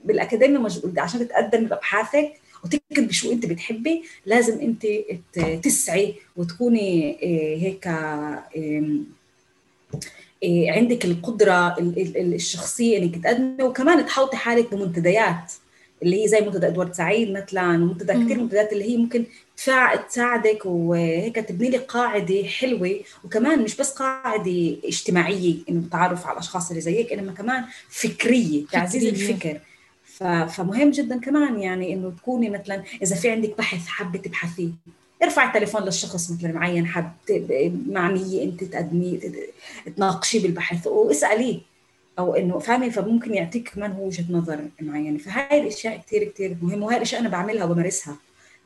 [0.04, 2.32] بالأكاديمية عشان تقدم بأبحاثك
[2.64, 4.86] وتكتبي بشو أنت بتحبي لازم أنت
[5.64, 7.86] تسعي وتكوني إيه، هيك
[8.56, 8.82] إيه،
[10.44, 11.76] عندك القدرة
[12.16, 15.52] الشخصية انك تقدمي وكمان تحوطي حالك بمنتديات
[16.02, 19.24] اللي هي زي منتدى إدوارد سعيد مثلا ومنتدى كثير منتديات اللي هي ممكن
[20.08, 26.68] تساعدك وهيك تبني لك قاعدة حلوة وكمان مش بس قاعدة اجتماعية إنه التعرف على الأشخاص
[26.68, 29.60] اللي زيك إنما كمان فكرية تعزيز الفكر.
[30.48, 34.70] فمهم جدا كمان يعني إنه تكوني مثلا إذا في عندك بحث حابة تبحثيه.
[35.22, 37.12] ارفع التليفون للشخص مثلا معين حب
[37.88, 39.20] معنيه انت تقدمي
[39.96, 41.60] تناقشيه بالبحث واساليه
[42.18, 45.18] أو إنه فاهمة؟ فممكن يعطيك كمان هو وجهة نظر معينة.
[45.18, 48.16] فهاي الأشياء كثير كثير مهمة وهي الأشياء أنا بعملها وبمارسها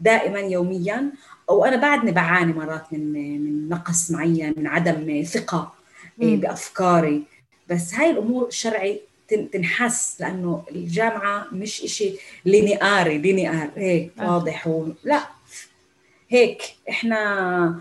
[0.00, 1.10] دائما يوميا.
[1.48, 5.72] وأنا بعدني بعاني مرات من من نقص معين من عدم ثقة
[6.18, 7.22] بأفكاري.
[7.70, 9.00] بس هاي الأمور الشرعي
[9.52, 12.12] تنحس لأنه الجامعة مش إشي
[12.44, 14.88] لينياري لينيار هيك واضح و...
[15.04, 15.35] لا.
[16.28, 17.80] هيك إحنا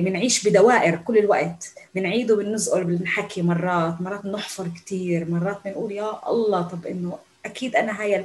[0.00, 1.72] بنعيش بدوائر كل الوقت.
[1.94, 8.00] بنعيد وبنزقر بنحكي مرات مرات بنحفر كثير مرات بنقول يا الله طب إنه أكيد أنا
[8.02, 8.24] هاي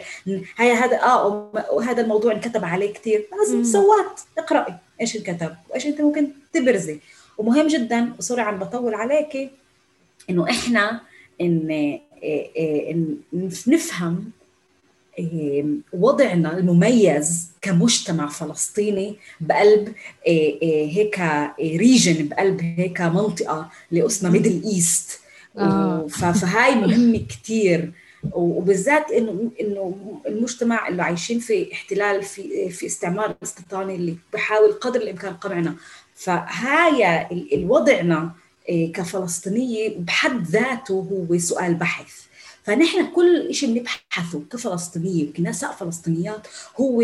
[0.58, 6.02] هاي هذا آه وهذا الموضوع انكتب عليه كثير لازم سوات اقرأي إيش انكتب وإيش أنت
[6.02, 7.00] ممكن تبرزي.
[7.38, 9.50] ومهم جدا و sorry عم بطول عليكي
[10.30, 11.02] إنه إحنا
[11.42, 12.00] إن
[12.92, 13.18] إن
[13.68, 14.32] نفهم
[15.94, 19.94] وضعنا المميز كمجتمع فلسطيني بقلب
[20.28, 21.22] هيك
[21.60, 25.20] region بقلب هيك منطقة اللي اسمها Middle East
[25.58, 26.08] آه.
[26.08, 27.92] فهاي مهمة كثير
[28.34, 29.96] وبالذات إنه إنه
[30.28, 35.76] المجتمع اللي عايشين في احتلال في في استعمار استيطاني اللي بحاول قدر الإمكان قمعنا.
[36.16, 38.32] فهاي الوضعنا
[38.70, 42.22] كفلسطينية بحد ذاته هو سؤال بحث.
[42.64, 46.48] فنحن كل شيء بنبحثه كفلسطينية كنساء فلسطينيات
[46.80, 47.04] هو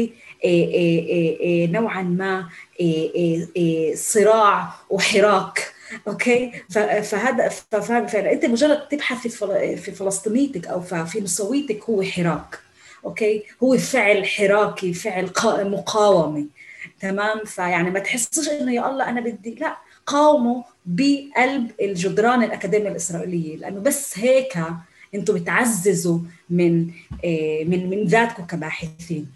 [1.71, 2.49] نوعا ما
[3.95, 5.73] صراع وحراك.
[6.07, 6.51] okay؟
[7.03, 12.59] فهذا فانت مجرد تبحث في فلسطينيتك أو في نسويتك هو حراك.
[13.05, 15.31] okay؟ هو فعل حراكي فعل
[15.71, 16.45] مقاومة.
[16.99, 19.77] تمام؟ فيعني ما تحسش إنه يا الله أنا بدي لا.
[20.05, 24.57] قاوموا بقلب الجدران الأكاديمية الإسرائيلية لأنه بس هيك
[25.15, 26.91] أنتم بتعززوا من
[27.25, 29.27] آه، من من ذاتكم كباحثين.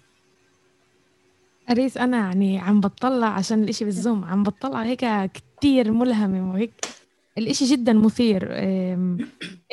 [1.70, 4.24] أريس أنا يعني عم بطلع عشان الإشي بالزوم.
[4.26, 6.72] عم بطلع هيك كتير ملهمة وهيك.
[7.38, 8.48] الإشي جدا مثير.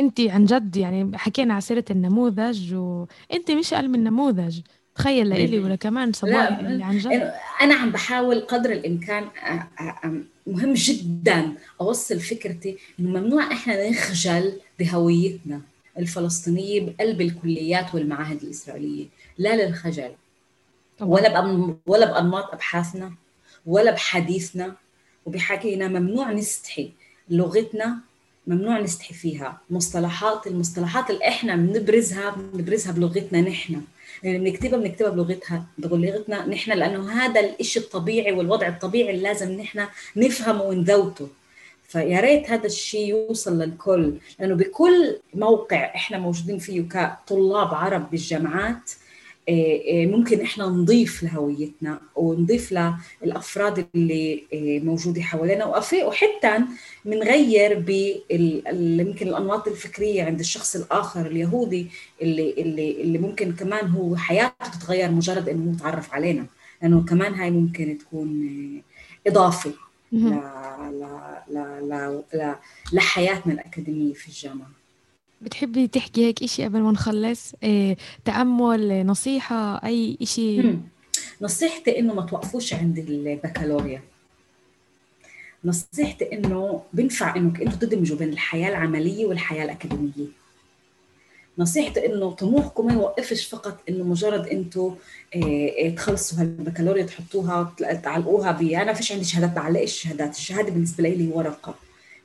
[0.00, 4.60] أنت عن جد يعني حكينا على سيرة النموذج وأنت مش قلب النموذج
[4.94, 7.32] تخيل لإلي ولا كمان صباح اللي عن جد.
[7.62, 9.24] أنا عم بحاول قدر الإمكان
[10.46, 15.60] مهم جدا أوصل فكرتي إنه ممنوع إحنا نخجل بهويتنا.
[15.98, 19.06] الفلسطينية بقلب الكليات والمعاهد الإسرائيلية
[19.38, 20.10] لا للخجل.
[21.00, 23.12] ولا ولا بأنماط أبحاثنا
[23.66, 24.74] ولا بحديثنا.
[25.26, 26.90] وبحكينا ممنوع نستحي
[27.30, 27.96] لغتنا
[28.46, 29.60] ممنوع نستحي فيها.
[29.70, 33.82] مصطلحات المصطلحات اللي إحنا بنبرزها بنبرزها بلغتنا نحن.
[34.22, 36.72] يعني بنكتبها بنكتبها بلغتها بلغتنا نحن.
[36.72, 39.86] لأنه هذا الشيء الطبيعي والوضع الطبيعي اللي لازم نحن
[40.16, 41.28] نفهمه ونذوته
[41.88, 48.90] فيا ريت هذا الشيء يوصل للكل لأنه بكل موقع إحنا موجودين فيه كطلاب عرب بالجامعات
[49.48, 52.74] آه، آه، ممكن إحنا نضيف لهويتنا ونضيف
[53.22, 55.64] للأفراد اللي آه، موجودة حوالينا.
[56.04, 56.58] وحتى
[57.04, 57.84] بنغير
[58.70, 61.86] يمكن الأنماط الفكرية عند الشخص الآخر اليهودي
[62.22, 66.46] اللي اللي اللي ممكن كمان هو حياته تتغير مجرد إنه يتعرف علينا
[66.82, 68.82] لأنه كمان هاي ممكن تكون
[69.26, 69.72] إضافة
[70.12, 70.28] ل
[71.00, 72.54] ل ل
[72.92, 74.70] لحياتنا الأكاديمية في الجامعة.
[75.40, 80.62] بتحبي تحكي هيك إشي قبل ما نخلص؟ إيه تأمل نصيحة أي إشي؟
[81.40, 84.02] نصيحتي إنه ما توقفوش عند البكالوريا.
[85.64, 90.37] نصيحتي إنه بنفع إنك أنتوا تدمجوا بين الحياة العملية والحياة الأكاديمية.
[91.58, 94.94] نصيحتي إنه طموحكم ما يوقفش فقط إنه مجرد أنتم
[95.36, 101.28] آه تخلصوا هالبكالوريا تحطوها تعلقوها ب أنا فيش عندي شهادات بعلق الشهادات الشهادة بالنسبة لي
[101.28, 101.74] هي ورقة.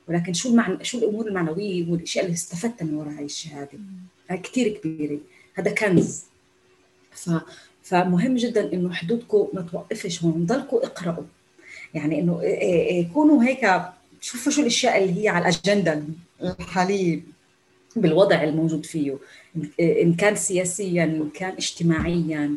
[0.08, 3.78] ولكن شو المعنى شو الأمور المعنوية والأشياء اللي استفدتها من وراء هاي الشهادة؟
[4.30, 5.18] هاي كثير كبيرة.
[5.54, 6.22] هذا كنز.
[7.12, 7.30] ف
[7.82, 11.24] فمهم جدا إنه حدودكم ما توقفش هون ضلكم اقرأوا.
[11.94, 12.40] يعني إنه
[13.14, 13.82] كونوا هيك
[14.20, 16.02] شوفوا شو الأشياء اللي هي على الأجندة
[16.42, 17.33] الحالية.
[17.96, 19.16] بالوضع الموجود فيه
[19.80, 22.54] إن كان سياسيا إن كان اجتماعيا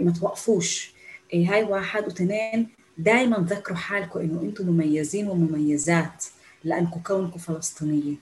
[0.00, 0.92] ما توقفوش.
[1.34, 2.04] هاي واحد.
[2.04, 6.24] واثنين دائما ذكروا حالكم إنه أنتم مميزين ومميزات
[6.64, 8.14] لأنكم كونكم فلسطينية.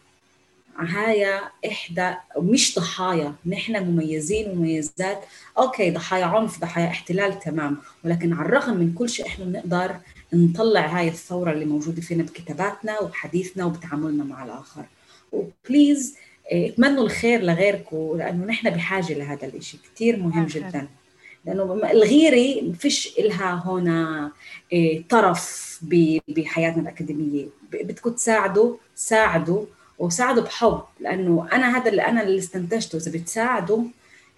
[0.78, 5.24] هاي إحدى مش ضحايا نحن مميزين ومميزات.
[5.58, 7.76] okay ضحايا عنف ضحايا احتلال تمام.
[8.04, 9.96] ولكن على الرغم من كل شيء إحنا بنقدر
[10.32, 14.84] نطلع هاي الثورة اللي موجودة فينا بكتاباتنا وبحديثنا وبتعاملنا مع الآخر.
[15.36, 16.16] و please
[16.52, 20.88] اتمنوا الخير لغيركم لأنه نحن بحاجة لهذا الشيء كثير مهم جدا.
[21.44, 24.32] لأنه الغيرة فيش إلها هنا
[25.08, 25.66] طرف
[26.28, 27.46] بحياتنا الأكاديمية.
[27.72, 29.64] بدكم تساعدوا ساعدوا
[29.98, 30.80] وساعدوا بحب.
[31.00, 32.96] لأنه أنا هذا اللي أنا اللي استنتجته.
[32.96, 33.84] إذا بتساعدوا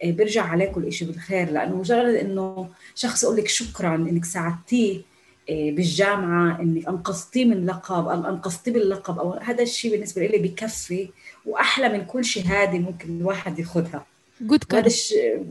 [0.04, 1.50] بيرجع عليكم الإشي بالخير.
[1.50, 5.00] لأنه مجرد إنه شخص يقول لك شكرا إنك ساعدتيه
[5.48, 11.08] بالجامعة انك أنقذتيه من لقب أو أنقذتيه باللقب أو هذا الشيء بالنسبة لي بكفي
[11.46, 14.06] وأحلى من كل شهادة ممكن الواحد ياخذها.
[14.40, 15.44] جود هذا الشيء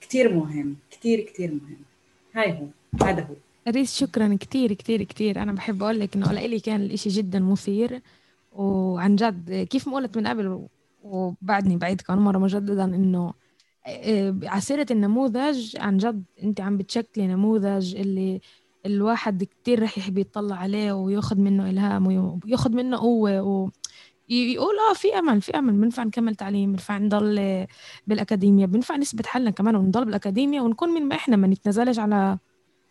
[0.00, 1.76] كثير مهم كثير كثير مهم.
[2.34, 2.66] هاي هو
[3.06, 3.34] هذا هو.
[3.68, 4.36] أريس شكرا.
[4.40, 8.00] كثير كثير كثير أنا بحب أقول لك إنه لإلي كان الإشي جدا مثير.
[8.52, 10.66] وعن جد كيف ما قلت من قبل
[11.02, 13.32] وبعدني بعيد كمان مرة مجددا إنه
[14.42, 15.76] على سيرة النموذج.
[15.76, 18.40] عن جد أنت عم بتشكلي نموذج اللي
[18.86, 23.70] الواحد كتير رح يحب يطلع عليه وياخذ منه إلهام وياخذ منه قوة و...
[24.28, 25.72] يقول آه في أمل في أمل.
[25.72, 27.66] بنفع نكمل تعليم بنفع نضل
[28.06, 32.38] بالاكاديميا بنفع نثبت حالنا كمان ونضل بالاكاديميا ونكون من ما إحنا ما نتنازلش على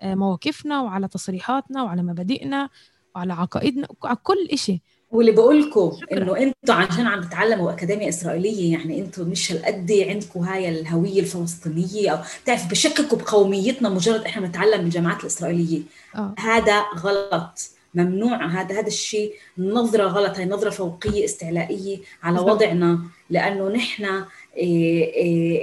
[0.03, 2.69] مواقفنا وعلى تصريحاتنا وعلى مبادئنا
[3.15, 4.81] وعلى عقائدنا وعلى كل إشي.
[5.11, 10.39] واللي بقول لكم إنه أنتم عشان عم تتعلموا أكاديمية إسرائيلية يعني أنتم مش هالقد عندكم
[10.39, 15.81] هاي الهوية الفلسطينية أو بتعرف بشككوا بقوميتنا مجرد إحنا بنتعلم بالجامعات الإسرائيلية
[16.15, 16.35] آه.
[16.39, 17.59] هذا غلط
[17.93, 22.39] ممنوع هذا هذا الشيء نظرة غلط هي نظرة فوقية استعلائية على.
[22.39, 22.99] وضعنا
[23.29, 24.23] لأنه نحن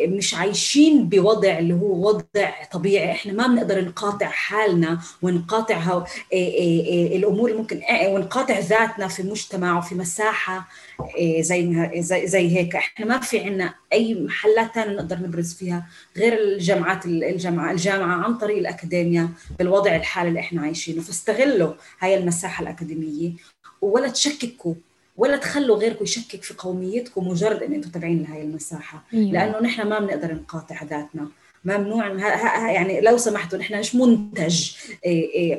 [0.08, 3.10] مش عايشين بوضع اللي هو وضع طبيعي.
[3.12, 10.68] إحنا ما بنقدر نقاطع حالنا ونقاطع إيه الأمور ممكن ونقاطع ذاتنا في مجتمع وفي مساحة
[11.40, 11.90] زي
[12.26, 12.76] زي هيك.
[12.76, 15.86] إحنا ما في عنا أي محلات ثانية نقدر نبرز فيها
[16.16, 19.28] غير الجامعات الجامعة الجامعة عن طريق الاكاديميا
[19.58, 21.02] بالوضع الحالي اللي إحنا عايشينه.
[21.02, 23.30] فاستغلوا هاي المساحة الأكاديمية
[23.82, 24.74] ولا تشككوا
[25.16, 29.04] ولا تخلوا غيركم يشكك في قوميتكم مجرد إن أنتم تابعين لهي المساحة.
[29.14, 29.32] أيوة.
[29.32, 31.28] لأنه نحن ما بنقدر نقاطع ذاتنا.
[31.64, 32.06] ممنوع.
[32.70, 34.70] يعني لو سمحتوا نحن مش منتج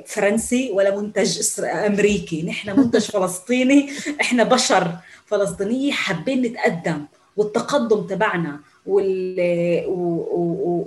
[0.05, 2.43] فرنسي ولا منتج أمريكي.
[2.43, 3.89] نحن منتج فلسطيني.
[4.21, 4.95] إحنا بشر
[5.25, 7.05] فلسطينية حابين نتقدم
[7.37, 8.59] والتقدم تبعنا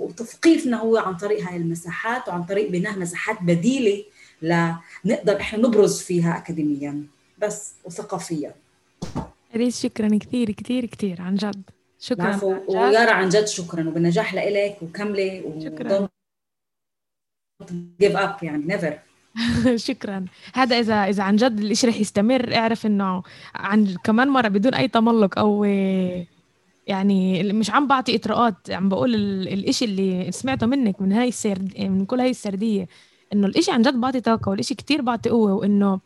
[0.01, 4.03] وتثقيفنا هو عن طريق هاي المساحات وعن طريق بناء مساحات بديلة
[4.41, 7.03] لنقدر إحنا نبرز فيها اكاديميا
[7.37, 8.55] بس وثقافيا.
[9.55, 11.61] ريس شكرا كثير كثير كثير عن جد.
[11.99, 13.87] شكرا ويارا عن جد شكرا.
[13.87, 16.07] وبالنجاح لإلك وكملي شكرا.
[18.01, 18.99] give up يعني never
[19.75, 20.25] شكرا.
[20.53, 23.23] هذا إذا إذا عن جد الإشي رح يستمر اعرف إنه
[23.55, 25.63] عن كمان مرة بدون أي تملق أو
[26.87, 28.71] يعني مش عم بعطي إطراءات.
[28.71, 29.15] عم بقول
[29.47, 32.87] الإشي اللي سمعته منك من هاي السرد من كل هاي السردية
[33.33, 35.99] إنه الإشي عن جد بعطي طاقة والإشي كتير بعطي قوة وإنه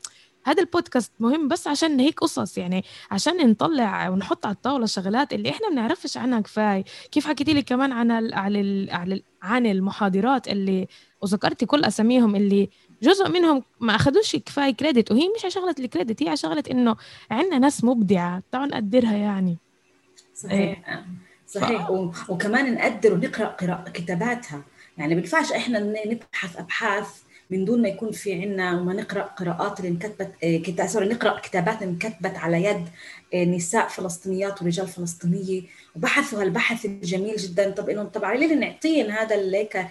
[0.45, 5.49] هذا البودكاست مهم بس عشان هيك قصص يعني عشان نطلع ونحط على الطاولة الشغلات اللي
[5.49, 6.83] إحنا بنعرفش عنها كفاية.
[7.11, 10.87] كيف حكيتي لي كمان عن ال عن ال عن المحاضرات اللي
[11.21, 12.69] وذكرتي كل أساميهم اللي
[13.01, 16.95] جزء منهم ما اخذوش كفاية كريدت وهي مش على شغلة الكريدت هي على شغلة إنه
[17.31, 19.57] عندنا ناس مبدعة تعالوا نقدرها يعني.
[20.35, 21.03] صحيح.
[21.47, 21.89] صحيح.
[21.89, 22.11] و...
[22.29, 24.61] وكمان نقدر ونقرا قراءة كتاباتها.
[24.97, 29.89] يعني بينفعش إحنا نبحث أبحاث من دون ما يكون في عنا وما نقرأ قراءات اللي
[29.89, 32.87] انكتبت كتاب سوري نقرأ كتابات انكتبت على يد
[33.47, 35.61] نساء فلسطينيات ورجال فلسطينية.
[35.95, 37.69] وبحثوا هالبحث الجميل جدا.
[37.69, 39.87] طب إنه طب علينا نعطيهم هذا هيك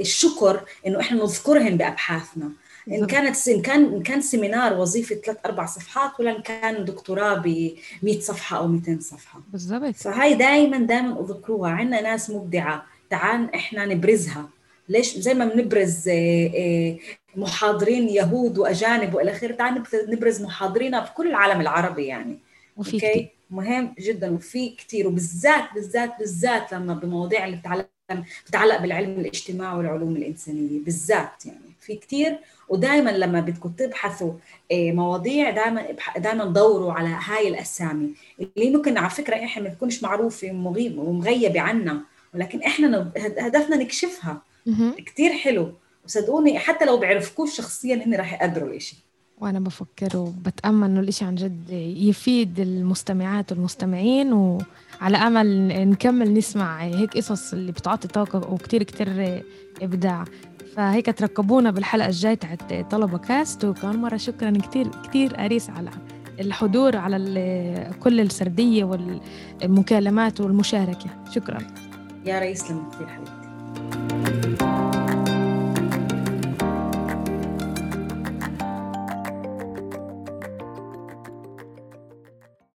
[0.00, 2.50] الشكر إنه إحنا نذكرهم بأبحاثنا.
[2.88, 7.34] إن كانت ان كان إن كان seminar وظيفة ثلاث أربع صفحات ولا إن كان دكتوراه
[7.34, 7.72] ب
[8.02, 9.40] 100 صفحة أو 200 صفحة.
[9.52, 9.94] بالضبط.
[9.94, 11.70] فهاي دائما دائما أذكروها.
[11.70, 12.86] عندنا ناس مبدعة.
[13.10, 14.48] تعال إحنا نبرزها.
[14.88, 16.10] ليش زي ما بنبرز
[17.36, 22.38] محاضرين يهود وأجانب وإلى آخره تعال نبرز محاضرينا في كل العالم العربي يعني.
[22.76, 23.28] وفي أوكي؟ كتير.
[23.50, 27.88] مهم جدا وفي كثير وبالذات بالذات بالذات لما بمواضيع اللي بتتعلق
[28.46, 31.58] بتتعلق بالعلم الاجتماعي والعلوم الإنسانية بالذات يعني.
[31.80, 34.32] في كثير ودائما لما بدكم تبحثوا
[34.72, 38.14] مواضيع دائما دائما دوروا على هاي الأسامي.
[38.56, 40.48] اللي ممكن على فكرة إحنا ما تكونش معروفة
[40.96, 42.00] ومغيبة عنا
[42.34, 44.42] ولكن إحنا هدفنا نكشفها.
[45.06, 45.72] كثير حلو.
[46.04, 48.96] وصدقوني حتى لو بيعرفكوش شخصيا هن راح يقدروا الإشي.
[49.38, 57.16] وأنا بفكر وبتأمل إنه الإشي عن جد يفيد المستمعات والمستمعين وعلى أمل نكمل نسمع هيك
[57.16, 59.42] قصص اللي بتعطي طاقة وكتير كتير
[59.82, 60.24] إبداع.
[60.76, 63.64] فهيك تركبونا بالحلقة الجاية تاعت طلبة كاست.
[63.64, 65.90] وكمان مرة شكرا كتير كتير أريس على
[66.40, 71.24] الحضور على كل السردية والمكالمات والمشاركة.
[71.34, 71.58] شكرا.
[72.26, 73.41] يا ريس لما كثير
[73.90, 74.81] Thank you.